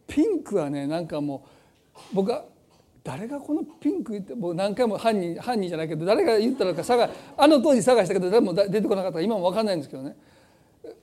[0.07, 1.47] ピンクはねなんかも
[1.95, 2.45] う僕は
[3.03, 9.21] 誰がこのピンク言ってもう何回も犯人犯人じゃないけど誰が言ったのか探あの当時探したけど誰も出てこなかった。
[9.23, 10.17] 今も分かんないんですけどね。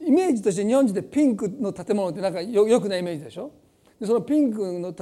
[0.02, 3.52] イメージとして日本人でピンクの建物ってなんかよよくないイメージでしょ？
[4.00, 4.94] でそのピンクの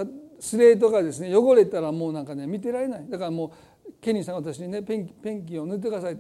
[0.44, 3.06] スレートがですね汚れたらもうなんかね見てられない。
[3.10, 3.54] だからも
[3.88, 6.18] うケニーさんが私にねペンペンキを塗ってください。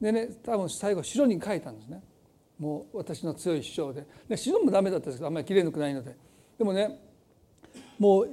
[0.00, 2.02] でね多分最後白に書いたんですね。
[2.58, 4.06] もう私の強い主張で。
[4.26, 6.16] で白もダメだったんですけどあんまりきれいくないので。
[6.56, 6.98] でもね
[7.98, 8.30] もう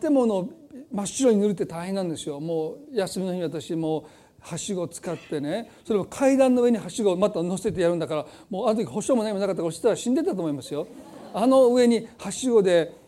[0.00, 0.50] 建物を
[0.90, 2.40] 真っ白に塗るって大変なんですよ。
[2.40, 4.04] もう休みの日私もう
[4.40, 10.86] はしご使ってねそれを階段の上にはしごをまた乗せてやるんだからもうあの時保証も何もなかったから落ちたら死んでたと思いますよ。
[11.34, 13.01] あの上にはしごで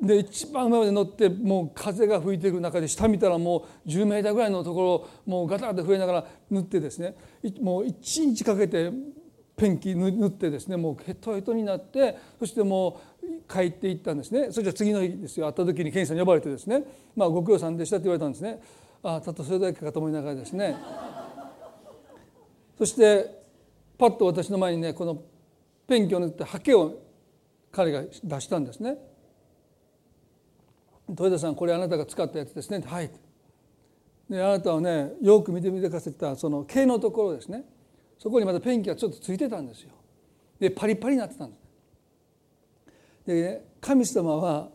[0.00, 7.14] で一番上まで乗ってもう風が吹いてる中で下見たらもう10メーターぐらいのところもうガタガタ増えながら塗ってですね。
[7.60, 8.90] もう1日かけて
[9.54, 14.50] ペンキ塗ってですねもうヘトヘトになってそしてもう帰っていったんですね。
[14.50, 15.46] それじゃ次の日ですよ。
[15.46, 16.82] 会った時に検査に呼ばれてですね
[17.14, 18.60] 「まあ、ご苦労さんでした」って言われたんですね。
[19.02, 20.74] ああたったそれだけかと思いながらですね。
[22.78, 23.44] そして
[23.98, 25.22] パッと私の前にねこの
[25.86, 26.94] ペンキを塗ってハケを
[27.70, 28.96] 彼が出したんですね。
[31.08, 33.10] 豊田さんこれあなたが使ったやつですねはい
[34.28, 37.64] であなたはねよく見てみてくださったその毛のところですね。
[38.18, 39.90] そこにまたペンキがちょっとついてたんですよ。
[40.58, 41.60] でパリパリになってたんです。
[43.26, 44.68] で、ね、神様は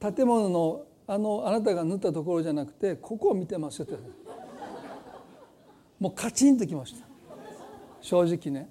[0.00, 3.96] 建物のあのあなたが塗ったところじゃなくてここを見てますよって。
[6.00, 7.06] もうカチンときました。
[8.00, 8.68] 正直ね。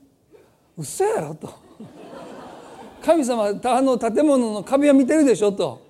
[0.77, 1.49] 嘘やろと。
[3.01, 5.86] 神様あの建物の壁を見てるでしょと。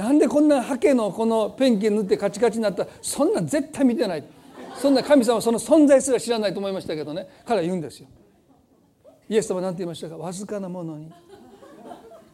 [0.00, 2.86] なんでこんなハケのこのペンキ塗ってカチカチになった？
[3.02, 4.24] そんな絶対見てない。
[4.74, 7.28] そんな神様その存在すら知らないと思いましたけどね。
[7.44, 8.08] 彼は言うんですよ。
[9.28, 10.16] イエス様は何て言いましたか？
[10.16, 11.12] わずかなものに。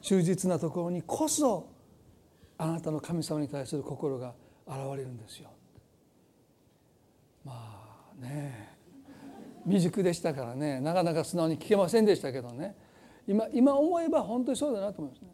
[0.00, 1.68] 忠実なところにこそ
[2.56, 4.32] あなたの神様に対する心が
[4.68, 5.48] 現れるんですよ。
[7.44, 7.52] ま
[8.16, 8.76] あね。
[9.64, 10.78] 未熟でしたからね。
[10.78, 12.76] なかなか素直に聞けませんでしたけどね。
[13.26, 15.30] 今今思えば本当にそうだなと思いますね。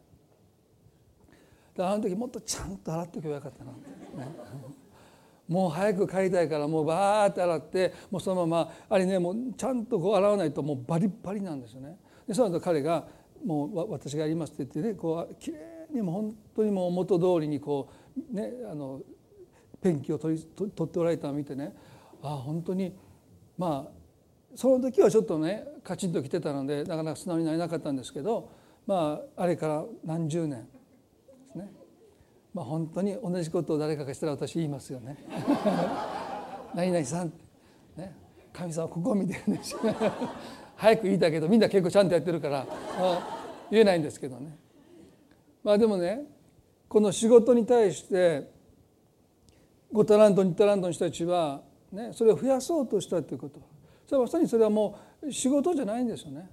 [1.77, 4.27] あの時もっとちゃんと洗っておけばよかったなって、ね、
[5.47, 11.97] もう早く帰りたいからもうバーって洗ってもうそのままあれねもうちゃんとこう洗わないともうバリバリなんですよね。
[12.27, 13.05] でその後彼が
[13.43, 15.57] もう私がやりますって言ってねこうきれ
[15.91, 17.89] いにも本当にもう元通りにこ
[18.31, 19.01] うねあの
[19.81, 21.75] ペンキを取り取っておられたのを見てね。
[22.21, 22.95] ああ本当に
[23.57, 24.03] まあ
[24.55, 28.49] その時はちょっとねカチンときてたのでなかなか素直になれなかったんですけど
[28.87, 30.67] まああれから何十年
[32.53, 35.17] まあ、本当に同じことを誰かがしたら私言いますよね。
[36.75, 37.33] 何々さん、
[37.97, 38.15] ね、
[38.51, 39.79] 神様ここ見てるんですよ。
[40.75, 42.67] 早く言いたいけどみんな結構ちゃんとやってるから、
[43.71, 44.57] 言えないんですけどね。
[45.63, 46.25] まあでもね
[46.89, 48.51] この仕事に対して
[49.91, 53.61] 5タラント2タラントの人たちは、ね、それを増やそうとしたということ
[54.05, 56.49] それはまさにそれはもう仕事じゃないんですよね。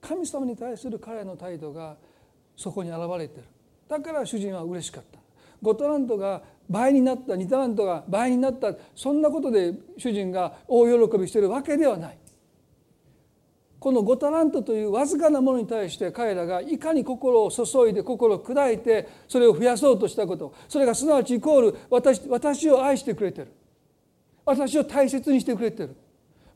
[0.00, 1.96] 神様に対する彼の態度が
[2.56, 3.44] そこに現れてる
[3.88, 5.21] だから主人は嬉しかった
[5.62, 12.18] 5タラントが倍になった2タラントが倍になったそんなことで主人が大喜びしているわけではない。
[13.78, 23.52] この5タラントというわずかなものに対して彼らがいかに心を注いで心を砕いてそれを増やそうとしたことそれがすなわちイコール私私を愛してくれてる。
[24.44, 25.96] 私を大切にしてくれてる。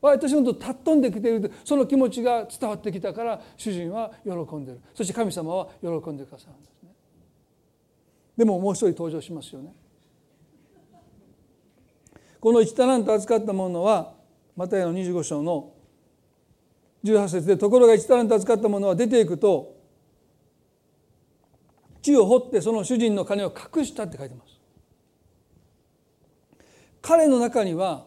[0.01, 4.79] 私のことを尊んできているその気持ちが伝わってきたから主人は喜んでる。
[4.93, 6.76] そして神様は喜んでくださるんです。
[8.37, 9.73] でももう一人登場しますよね。
[12.39, 14.13] この1タラント預かったものは
[14.55, 15.73] マタイの25章の
[17.03, 19.75] 18節でところが1タラント預かったものは出ていくと
[22.01, 24.57] 地を掘ってその主人の金を隠したって書いてます。
[27.01, 28.05] 彼の中には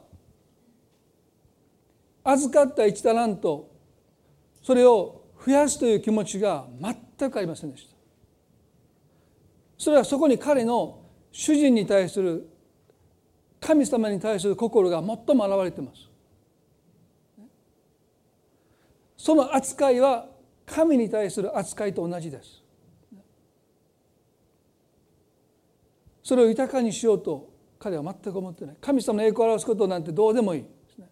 [2.22, 3.70] 預かった1タラント
[4.62, 6.66] それを増やすという気持ちが
[7.18, 7.89] 全くありませんでした。
[9.80, 11.00] それはそこに彼の
[11.32, 12.46] 主人に対する
[13.58, 16.06] 神様に対する心が最も現れています。
[19.16, 20.26] その扱いは
[20.66, 22.62] 神に対する扱いと同じです。
[26.22, 28.76] それを豊かにしようと彼は全く思ってない。
[28.82, 30.60] 神様の栄光を表すことなんてどうでもいい。
[30.60, 31.08] ですね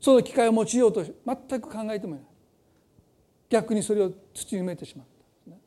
[0.00, 2.28] その機会を用いようと全く考えてもいない。
[3.50, 5.58] 逆にそれを土に埋めてしまった、ね、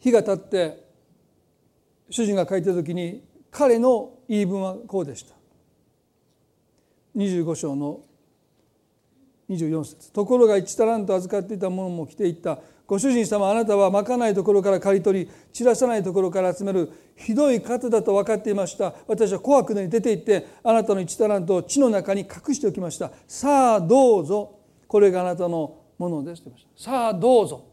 [0.00, 0.84] 日が経って
[2.10, 5.34] 主人が書いた時に彼の言い分はこうでした。
[7.16, 8.00] 25章の
[9.48, 10.12] 24節。
[10.12, 12.58] ところが1タラント預かっていたものも来ていった。
[12.86, 18.94] ご主人様あなたはまかないところから刈り取り散らさないところから集めるひどい方だと分かっていました。
[19.06, 23.10] 私は怖くなり出て行ってあなたの1タラントを地の中に隠しておきました。
[23.28, 24.58] さあどうぞ。
[24.86, 26.42] これがあなたのものです。
[26.42, 27.64] と言いましたさあどうぞ。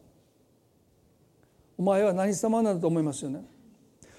[1.77, 3.45] お前は何様なんだと思いますよね？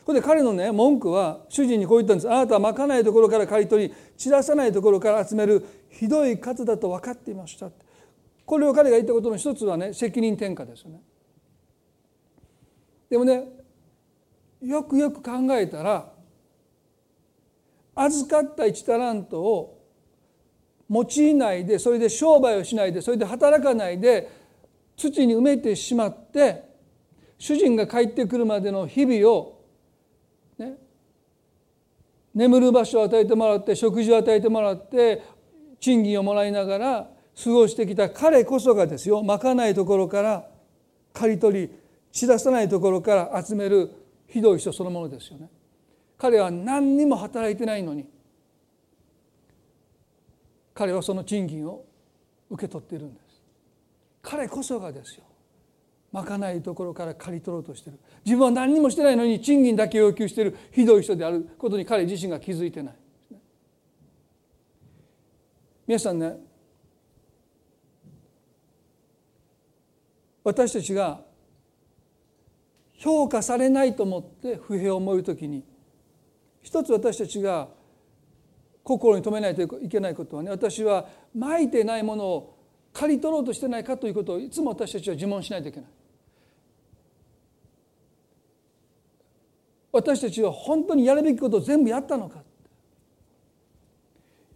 [0.05, 2.31] これで彼のね文句は主人にこう言ったんです。
[2.31, 7.71] あなたはまかないところから刈り取り散らさないところから集めるひどい方だと分かっていました
[8.47, 11.01] これを彼が言ったことの一つはね責任転嫁ですよね。
[13.11, 13.45] でもね
[14.63, 16.13] よくよく考えたら
[17.95, 19.85] 預かった1タラントを
[20.89, 24.31] 用いないでそれで商売をしないでそれで働かないで
[24.97, 26.68] 土に埋めてしまって
[27.39, 29.61] 主人が帰ってくるまでの日々を、
[30.59, 30.75] ね、
[32.35, 35.23] 眠る場所を与えてもらって食事を与えてもらって
[35.81, 37.11] 賃金をもらいながら
[37.43, 40.49] 過ごしてきた彼こそがですよまかないところから
[41.13, 41.71] 刈り取り
[42.11, 43.91] 散らさないところから集める
[44.27, 45.49] ひどい人そのものですよね。
[46.19, 48.09] 彼は何にも働いてないのに
[50.75, 51.85] 彼はその賃金を
[52.51, 53.41] 受け取っているんです。
[54.21, 55.28] 彼こそがですよ
[56.13, 62.95] まかないところから刈り取ろうとしてる自分は何にもしてないのに賃金だけ要求しているひどい人であることに彼自身が気づいてない。
[65.87, 66.37] 皆さんね
[70.45, 71.21] 私たちが
[72.95, 75.65] 評価されないと思って不平を思う時に
[76.63, 77.69] 一つ私たちが
[78.83, 82.59] 心に留めないといけないことはね私はまいてないものを
[82.93, 85.91] 刈り取ろうとしてないかということをいつも私たちは自問しないといけない。
[89.91, 92.43] 私たちは本当にやるべきことを全部やったのか。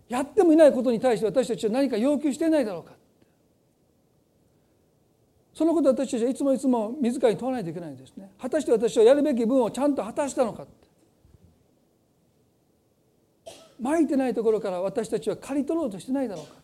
[0.08, 2.92] やってもいないことに対して私たちは何か要求していないだろうか。
[5.54, 8.30] そのことを私たちはいつもいつも自らに問わないといけないんですね。
[8.38, 10.66] 果たして私はやるべき分をちゃんと果たしたのか。
[13.80, 16.54] まいてないところから私たちは刈り取ろうとしてないだろうか。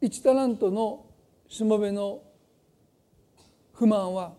[0.00, 1.06] 一タラントの
[1.48, 2.22] しもべの
[3.72, 4.34] 不満は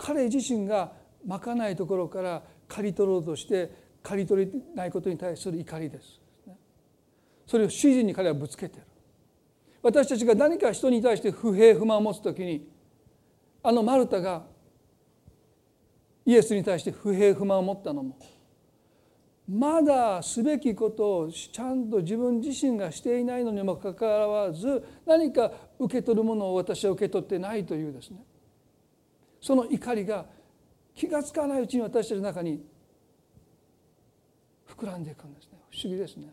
[0.00, 0.92] 彼自身が
[1.26, 3.70] まかないところから刈り取ろうとして
[4.02, 6.18] 刈り取れないことに対する怒りです。
[7.46, 8.86] それを主人に彼はぶつけてる。
[9.82, 12.68] 私たちが何か人に対して不平不満を持つ時に
[13.62, 14.44] あのマルタが
[16.24, 18.18] イエスに対して不平不満を持ったのも
[19.48, 28.22] まだすべきことをちゃんと自分自身がしていないのにもかかわらず何か受け取るものを私は受け取ってないというですね。
[29.40, 30.26] その怒りが
[30.94, 32.62] 気が付かないうちに私たちの中に
[34.68, 35.58] 膨らんでいくんですね。
[35.70, 36.32] 不思議ですね。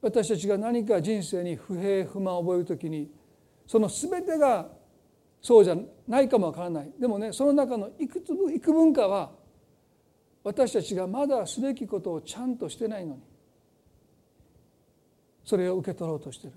[0.00, 3.10] 私たちが何か人生に不平不満を覚える時に
[3.66, 4.68] その全てが
[5.40, 5.76] そうじゃ
[6.06, 6.92] ないかもわからない。
[6.98, 9.32] でもねその中のいくつ幾分かは
[10.44, 13.22] 私たちがまだすべきことをちゃんとしてないのに
[15.44, 16.52] それを受け取ろうとしてる。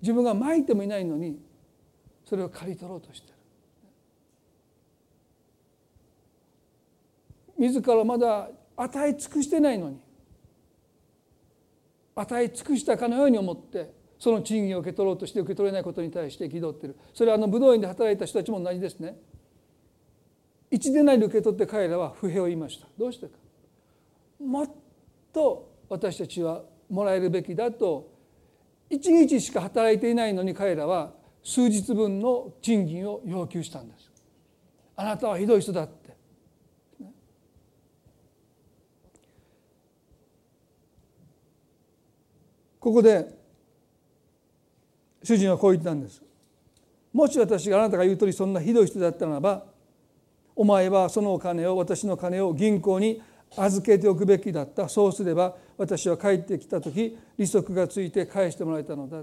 [0.00, 1.38] 自分がまいてもいないのに
[2.24, 3.34] それを刈り取ろうとしてる。
[7.58, 9.98] 自らまだ与え尽くしてないのに
[12.14, 16.96] 与え尽くしたかのように思ってその賃金を受け取ろうとして受け取れないことに対して憤っている。
[17.14, 19.16] それはあの武道院で働いた人たちも同じですね。
[20.70, 22.86] 一でないで受け取って彼らは不平を言いました。
[22.98, 23.32] どうしてか。
[24.42, 24.70] もっ
[25.32, 28.15] と私たちはもらえるべきだと
[28.88, 31.12] 一日しか働いていないのに彼らは
[31.42, 34.10] 数日分の賃金を要求したんです。
[34.96, 36.16] あなたはひどい人だって。
[42.80, 43.26] ここで
[45.22, 46.22] 主人はこう言ったんです。
[47.12, 49.64] もし私があなたが言う通りそんなひどい人だったならば
[50.54, 53.22] お前はそのお金を私の金を銀行に
[53.56, 54.88] 預けておくべきだった。
[54.88, 59.22] そうすれば私は帰ってきた時利息がついて返してもらえたのだ。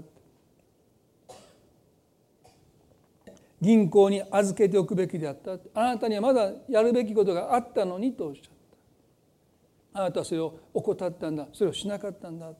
[3.60, 5.52] 銀行に預けておくべきであった。
[5.74, 8.44] あなたにはまだやるべきことがあったのにとおっしゃっ
[9.92, 10.00] た。
[10.00, 11.48] あなたはそれを怠ったんだ。
[11.52, 12.52] それをしなかったんだ。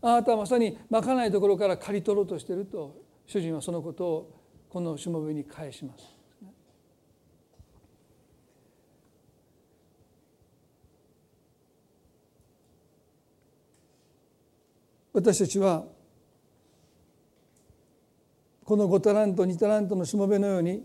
[0.00, 4.40] あなたはまさにまかないところから刈り取ろうとしていると主人はそのことを
[4.70, 6.13] このしもべに返します。
[15.14, 15.84] 私たちは
[18.64, 20.84] この5タラント2タラントのしもべのように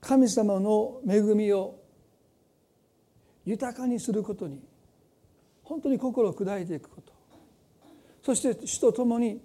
[0.00, 1.78] 神様の恵みを
[3.44, 4.60] 豊かにすることに
[5.62, 7.12] 本当に心を砕いていくこと。
[8.24, 9.40] そして主と共に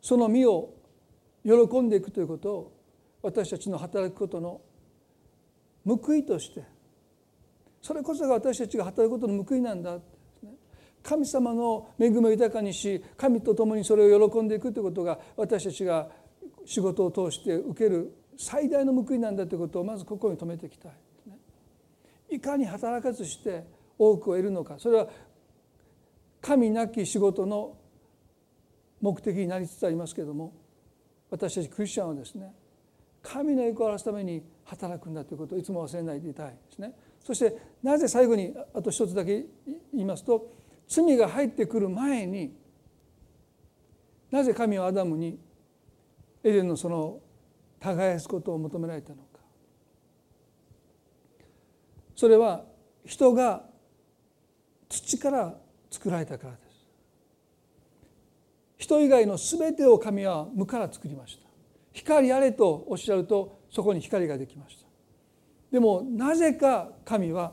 [0.00, 0.74] その身を
[1.44, 2.72] 喜んでいくということを
[3.22, 4.60] 私たちの働くことの
[5.84, 6.62] 報いとして
[7.82, 9.98] それこそが私たちが働くことの報いなんだ。
[11.02, 16.08] 神様の恵みを豊かにし神と共にそれを喜んでいくということが私たちが
[16.64, 20.92] 仕事を通して受ける最大の報いなんだということをまず心に留めていきたい。
[22.30, 23.64] いかに働かずして
[23.98, 25.08] 多くを得るのかそれは
[26.40, 27.76] 神なき仕事の
[29.00, 30.52] 目的になりつつありますけれども
[31.30, 32.52] 私たちクリスチャンはですね
[33.22, 36.92] 神の栄光を表すために働くんだということをいつも忘れないでいたいですね。
[37.24, 39.44] そしてなぜ最後にあと一つだけ
[39.92, 40.50] 言いますと
[40.88, 42.56] 罪が入ってくる前に
[44.30, 45.38] なぜ神はアダムに
[46.42, 47.20] エデンのその
[47.80, 49.22] 耕すことを求められたのか。
[52.16, 52.64] それは
[53.04, 53.64] 人が
[54.88, 55.54] 土から
[55.90, 56.68] 作られたからです。
[58.78, 61.48] 人以外の全てを神は無から作りました。
[61.92, 64.86] 光あれとおっしゃるとそこに光ができました。
[65.70, 67.52] でもなぜか神は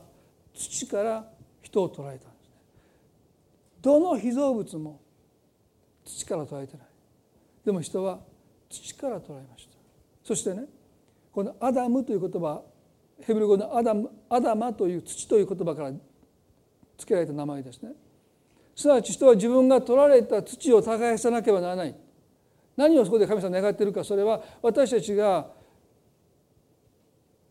[0.54, 1.30] 土から
[1.62, 2.35] 人を捉えた。
[3.86, 5.00] どの被造物も
[6.04, 6.88] 土から捉えてない。
[7.64, 8.20] でも人は
[8.68, 9.78] 土から捉えました。
[10.24, 10.64] そしてね
[11.32, 12.64] このアダムという言葉
[13.22, 17.92] ヘブル語のアダムアダマという土という言葉から付けられた名前ですね。
[18.76, 21.96] すなわち人は自分が取られた土を耕さなければならない。
[22.76, 25.48] 何をそこで神様願っているかそれは私たちが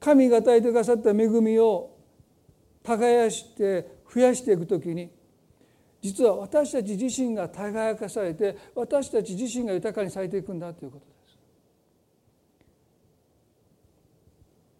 [0.00, 1.96] 神が与えてくださった恵みを
[2.82, 5.13] 耕して増やしていくときに
[6.04, 11.12] 実は私たち自身が輝かされて私たち自身が豊かにされていくんだということで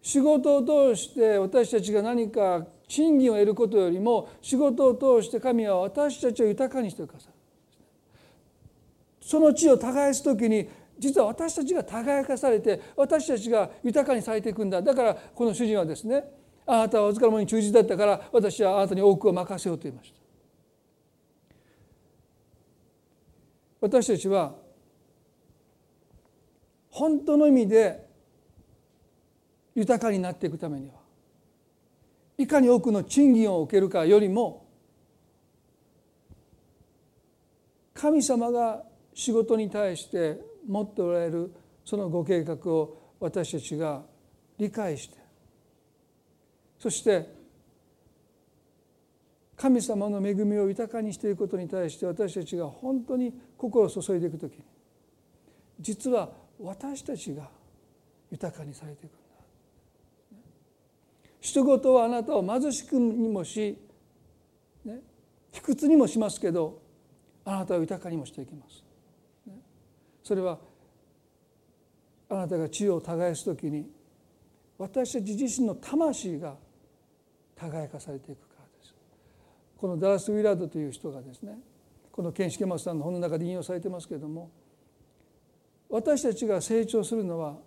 [0.03, 0.11] す。
[0.11, 7.33] 仕事を通して私たちが何か賃金を得ることよりも仕事を通して神は私たちを豊かにしてくださる。
[9.19, 10.69] その地を耕す時に
[10.99, 14.79] 実は私たちが輝かされて私たちが豊かにされていくんだ。
[14.79, 16.23] だからこの主人はですね
[16.67, 20.24] あなたはお疲れ者に忠実だったから私はあなたに多くを任せようと言いました。
[23.85, 24.55] 私たちは
[26.89, 28.03] 本当の意味で
[29.75, 30.95] 豊かになっていくためには
[32.39, 34.65] いかに多くの賃金を受けるかよりも
[37.93, 38.81] 神様が
[39.13, 41.53] 仕事に対して持っておられる
[41.85, 44.01] そのご計画を私たちが
[44.57, 45.17] 理解して
[46.79, 47.29] そして
[49.55, 54.63] 神様の恵みを豊かにしていくことに対して私たちが本当に心を注いでいく時に
[55.79, 56.29] 実は
[56.59, 57.49] 私たちが
[58.31, 59.19] 豊かにされていくんだ。
[61.41, 63.77] 人事はあなたを貧しくにもし、
[64.83, 64.99] ね、
[65.51, 66.81] 卑屈にもしますけど
[67.43, 68.83] あなたを豊かにもしていきます。
[70.23, 70.57] それは
[72.29, 73.87] あなたが地を耕す時に
[74.77, 76.55] 私たち自身の魂が
[77.55, 78.93] 輝かされていくからです
[79.77, 81.59] このダラス・ウィラードという人がですね
[82.15, 84.49] このケンシケマさんの本の中で引用されてますけれども
[85.89, 87.57] 私たちが成長するのは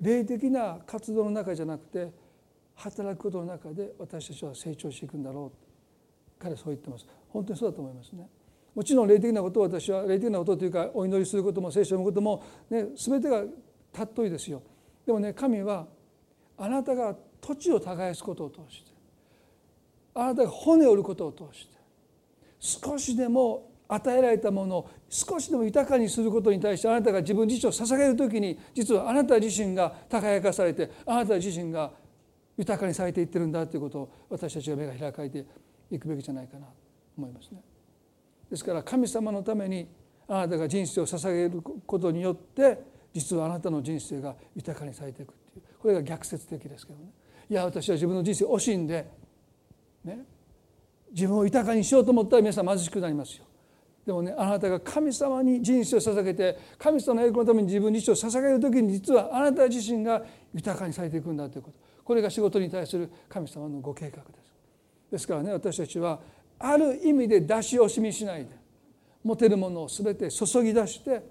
[0.00, 2.12] 霊的な活動の中じゃなくて
[2.76, 6.40] 働くことの中で私たちは成長していくんだろう。
[6.40, 7.06] 彼はそう言ってます。
[7.28, 8.28] 本当にそうだと思いますね。
[8.76, 13.42] もちろん霊的なことを私は霊的なことというかお祈りすることも聖書を読むことも、ね、全てが
[13.92, 14.62] 尊いですよ。
[15.04, 15.88] でもね神は
[16.56, 18.92] あなたが土地を耕すことを通して
[20.14, 21.83] あなたが骨を折ることを通して
[22.64, 31.92] 少しでも与えられたものを少しでも豊かにすることに対してあなたが自分自身を捧げる時に実はあなた自身が輝かされてあなた自身が
[32.56, 35.44] 豊かにされていってるんだということを私たちが目が開かれて
[35.90, 36.72] いくべきじゃないかなと
[37.18, 37.60] 思いますね。
[38.50, 39.86] ですから神様のために
[40.26, 42.78] あなたが人生を捧げることによって
[43.12, 47.10] 実はあなたの人生が豊かにされていくっていうこれが逆説的ですけどね。
[47.50, 49.06] いや私は自分の人生惜しんで
[50.02, 50.24] ね、
[51.14, 53.44] 自分を豊かにしようと思ったら皆さん貧しくなりますよ。
[54.04, 64.52] でもねあなたが神様に人生を捧げて神様の栄光のために自分自身を捧げる時に実はあなた自身が豊かにされていくんだということこれが仕事に対する神様のご計画です。
[65.12, 66.20] ですからね私たちは
[66.58, 68.50] ある意味で出し惜しみしないで
[69.22, 71.22] 持てるものを全て注ぎ出して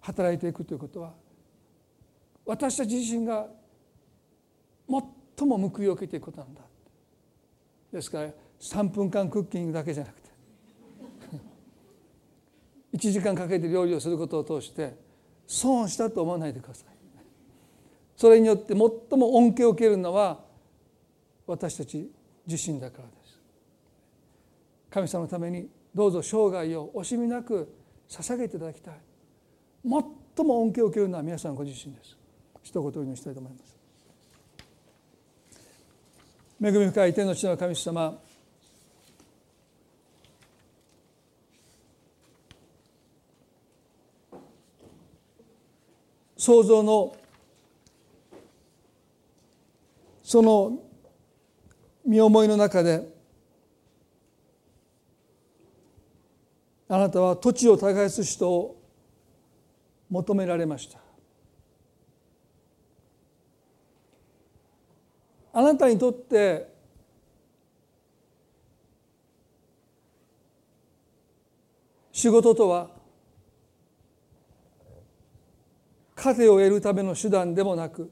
[0.00, 1.12] 働いていくということは
[2.46, 3.46] 私たち自身が
[5.36, 6.62] 最も報いを受けていくことなんだ
[7.92, 8.30] ですから
[8.60, 10.30] 3分間クッキングだけじゃなくて。
[12.96, 14.94] 1時間かけて料理をすることを通して
[15.46, 16.90] 損したと思わないでください。
[18.16, 20.44] それによって最も恩恵を受けるのは
[21.46, 22.12] 私たち
[22.46, 23.40] 自身だからです。
[24.90, 27.74] 神様のためにどうぞ生涯を惜しみなく
[28.08, 28.94] 捧げていただきたい。
[30.36, 32.16] 最も恩恵を受けるのは皆さんご自身です。
[32.62, 33.76] 一言お祈りしたいと思います。
[36.62, 38.20] 恵み深い天の地の神様
[46.40, 47.14] 創造の
[50.22, 50.78] その
[52.02, 53.06] 身思いの中で
[56.88, 58.82] あなたは土地を耕す人を
[60.08, 60.98] 求められました。
[65.52, 66.72] あなたにとって
[72.12, 72.99] 仕事とは
[76.20, 78.10] 糧を得るための手段でもなく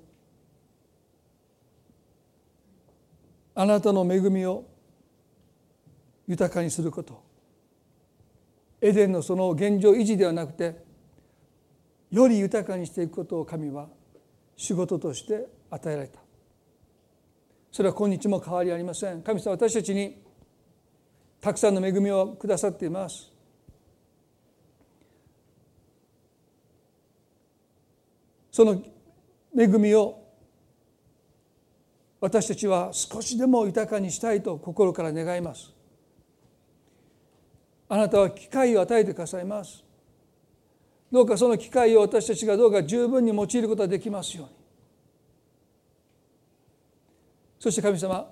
[3.55, 4.65] あなたの恵みを
[6.27, 7.27] 豊かにすること。
[8.81, 10.77] エデンのその現状維持ではなくて
[12.13, 13.89] より豊かにしていくことを神は
[14.57, 16.21] 仕事として与えられた。
[17.73, 19.23] それは今日も変わりありません。
[19.23, 20.23] 神様私たちに
[21.41, 23.33] たくさんの恵みをくださっています。
[28.59, 28.83] その
[29.57, 30.21] 恵みを
[32.21, 35.73] 私たちは少しでも豊かにしたいと心から願います。
[37.89, 39.85] あなたは機会を与えてくださいます。
[41.13, 44.53] どうかその機会を私たちがどうか十分に用いることができますように。
[47.61, 48.29] そして神様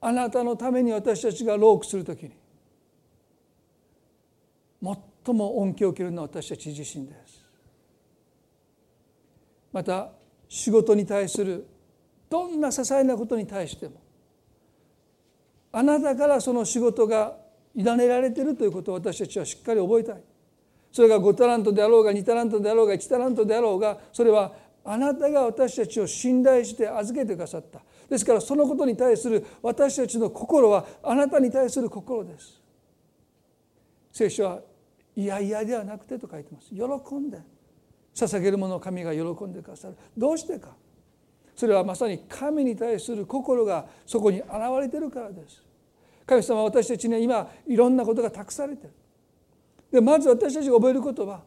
[0.00, 2.30] あなたのために私たちが労苦するときに
[4.80, 7.37] 最も恩恵を受けるのは私たち自身です。
[9.72, 10.10] また
[10.48, 11.66] 仕事に対する
[12.30, 14.00] どんな些細なことに対しても
[15.72, 17.36] あなたからその仕事が
[17.74, 20.22] 委ねられているということを私たちはしっかり覚えたい。
[20.90, 24.52] それが5タラントであろうが2タラントであろうが1タラントであろうがそれは
[24.84, 27.80] あなたが私たちを信頼して預けてくださった。
[28.08, 32.60] ですからそのことに対する私たちの心はあなたに対する心です。
[34.10, 34.60] 聖書は
[35.14, 36.70] いやいやではなくてと書いてます。
[36.70, 37.38] 喜んで。
[38.14, 39.96] 捧げるものを神が喜んでくださる。
[40.16, 40.76] どうしてか。
[41.54, 44.48] それはまさに神に対する心がそこに現
[44.80, 45.62] れているからです。
[46.26, 48.94] 神様は私たちには今いろんなことが託されている。
[49.90, 51.42] でまず私たちが覚えることは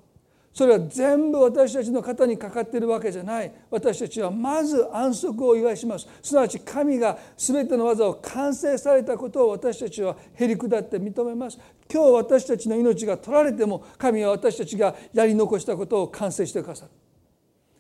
[0.53, 3.53] それは全部私たちの肩にかかっているわけじゃない。
[3.69, 6.07] 私たちはまず安息を祝いします。
[6.21, 11.57] すなわち神が全ての技を完成されたことを私たちはへり下って認めます。
[11.89, 16.91] 今日私たちの命が取られても神は私たちがやり残したことを完成してくださる。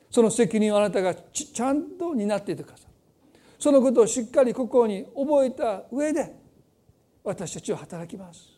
[0.09, 2.93] その責任をあなたがちゃんと担っていてくださる。
[3.59, 6.33] そのことをしっかり心に覚えた上で
[7.21, 8.49] 私たちは働きます。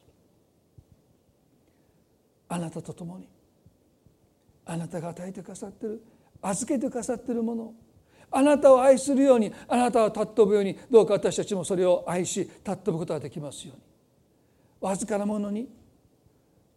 [2.48, 3.33] あなたと共に。
[4.66, 6.02] あなたが与えてくださってる
[6.42, 7.74] 預けてくださってるもの。
[8.36, 13.84] あなたを愛するようにあなたを尊ぶようにどうか私たちもそれを愛し尊ぶことができますように。
[14.82, 15.70] わずかなものに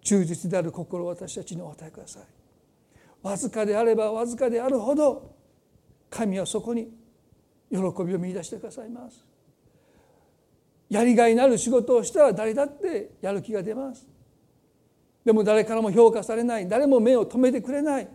[0.02, 2.22] 忠実である心を私たちにお与えください。
[3.22, 5.34] わずかであればわずかであるほど
[6.10, 6.88] 神はそこに
[7.70, 9.24] 喜びを見出してくださいます。
[10.88, 14.06] やりがいのある仕事をしたら誰だってやる気が出ます。
[15.26, 18.08] でも誰からも評価されない誰も目を留めてくれない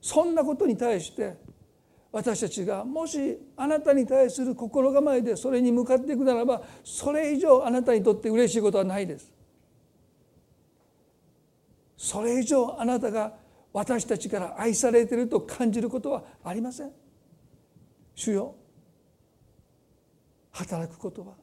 [0.00, 1.36] そんなことに対して
[2.10, 9.32] 私たちがもしあなたに対する心構えでそれに向かっていくならばそれ以上あなたにとって嬉しいことはないです。
[11.96, 13.34] それ以上あなたが
[13.72, 16.90] 私たちから愛されていると感じることはありません。
[18.16, 18.56] 主よ
[20.50, 21.34] 働くことは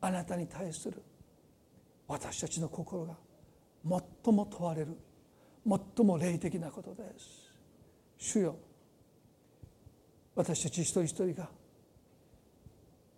[0.00, 1.02] あなたに対する
[2.10, 3.14] 私たちの心が
[3.88, 4.96] 最も問われる
[5.64, 7.54] 最も霊的なことです。
[8.18, 8.56] 主よ
[10.34, 11.48] 私たち一人一人が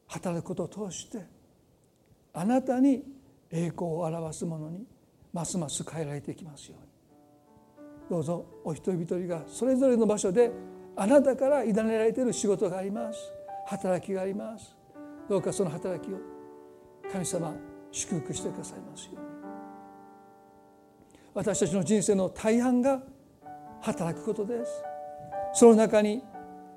[0.08, 1.24] 働くことを通して
[2.34, 3.02] あなたに
[3.50, 4.84] 栄光を表すものに
[5.32, 6.92] ますます変えられていきますように。
[8.10, 10.52] どうぞお一人一人がそれぞれの場所で
[10.96, 13.18] あなたから委ねられている仕事があります。
[13.68, 14.76] 働きがあります。
[15.30, 16.18] どうかその働きを
[17.10, 19.20] 神様祝福してくださいますように。
[21.34, 23.00] 私たちの人生の大半が
[23.80, 24.82] 働くことです
[25.54, 26.22] その中に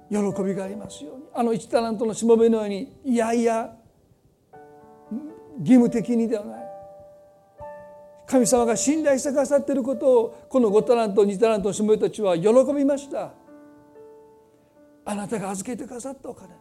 [0.09, 1.23] 喜びがありますように。
[1.33, 3.75] あの一タラントのしもべのようにいやいや
[5.59, 6.65] 義務的にではない。
[8.27, 13.33] 神様が信頼してくださっていることをこの5タラント2タラントのしもべたちは喜びました。
[15.05, 16.55] あなたが預けてくださったお金。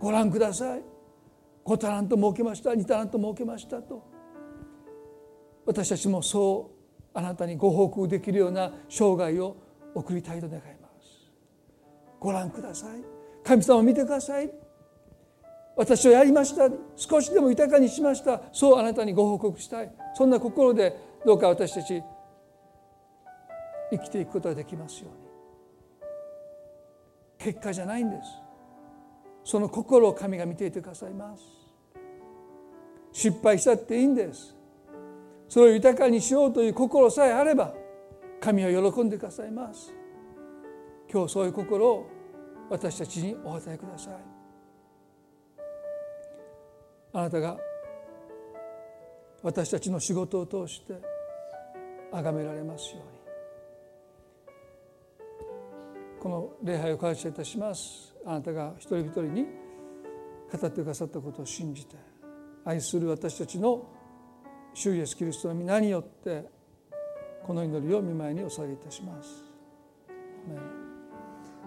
[0.00, 0.97] ご覧ください。
[1.64, 4.02] 5タラント設けました2タラント設けましたと。
[5.66, 6.70] 私たちもそ
[7.14, 9.56] うあなたにご報告できるような生涯を
[9.94, 11.30] 送りたいと願います。
[12.20, 13.02] ご覧ください。
[13.44, 14.50] 神様を見てください。
[15.76, 16.68] 私はやりました。
[16.96, 18.42] 少しでも豊かにしました。
[18.52, 19.92] そうあなたにご報告したい。
[20.14, 22.02] そんな心でどうか私たち
[23.90, 25.28] 生きていくことができますように。
[27.38, 28.47] 結果じゃないんです。
[29.48, 31.42] その心を神が見ていてくださいます。
[33.12, 34.54] 失敗したっていいんです。
[35.48, 37.72] それを豊かにしようという心さえあれば
[38.42, 39.94] 神は喜んでくださいます。
[41.10, 42.06] 今日そういう心を
[42.68, 44.14] 私たちにお与えください。
[47.14, 47.56] あなたが
[49.42, 50.92] 私たちの仕事を通して
[52.12, 53.18] 崇められますように。
[56.20, 58.17] この礼拝を感謝いたします。
[58.28, 59.46] あなたが一人一人に
[60.52, 61.96] 語ってくださったことを信じて
[62.62, 63.86] 愛する私たちの
[64.74, 66.44] 主イエスキリストの皆によって
[67.46, 69.44] この祈りを見舞いにお捧げいたします。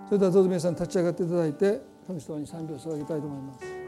[0.06, 3.81] それではどうぞ皆さん立ち上がっていただいて神様に賛美を捧げたいと思います。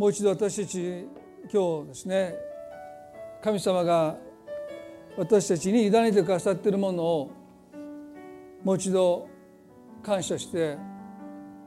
[0.00, 1.06] もう一度私たち
[1.52, 2.34] 今日ですね
[3.44, 4.16] 神様が
[5.18, 7.30] 私たちに委ねてくださっているものを
[8.64, 9.28] もう一度
[10.02, 10.78] 感謝して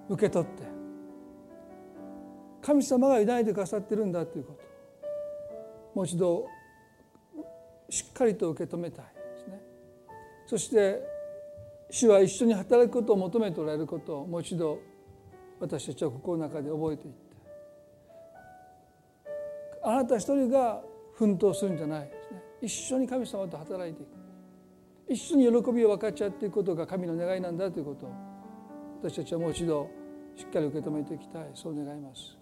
[0.10, 0.64] 受け取って
[2.64, 4.60] 神様が委ねてくださってるんだということ
[5.94, 6.48] もう一度
[7.92, 9.62] しっかりと受け止めたいですね。
[10.48, 11.04] そして
[11.92, 14.80] 主は一緒に働くことを求めておられることをもう一度
[15.60, 17.23] 私たちは心の中で覚えていって
[19.84, 20.82] あなた一人が
[21.14, 22.42] 奮闘するんじゃないですね。
[22.62, 24.10] 一緒に神様と働いていく
[25.10, 28.12] 一緒に喜びを分かち合っていくことが神の願いなんだということを
[29.02, 29.90] 私たちはもう一度
[30.36, 31.50] しっかり受け止めていきたい。
[31.54, 32.38] そう願います。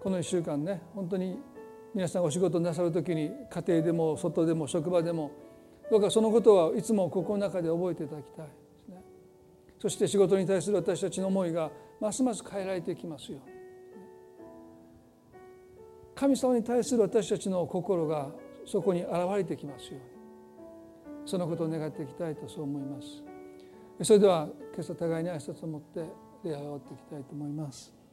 [0.00, 1.38] この1週間ね本当に
[1.94, 5.30] 皆さんお仕事なさる時に家庭でも外でも職場でも
[5.90, 8.52] どうかそのことはいつも心の中で覚えていただきたいで
[8.84, 9.02] すね。
[9.80, 11.70] そして仕事に対する私たちの思いが
[12.00, 13.53] ますます変えられていきますように。
[16.14, 18.30] 神様に対する私たちの心が
[18.64, 20.14] そこに現れてきますように。
[21.26, 23.24] そのことを願っていきたいとそう思います。
[24.02, 26.04] それでは今朝互いに挨拶を持って
[26.44, 28.03] 礼拝を終わっていきたいと思います。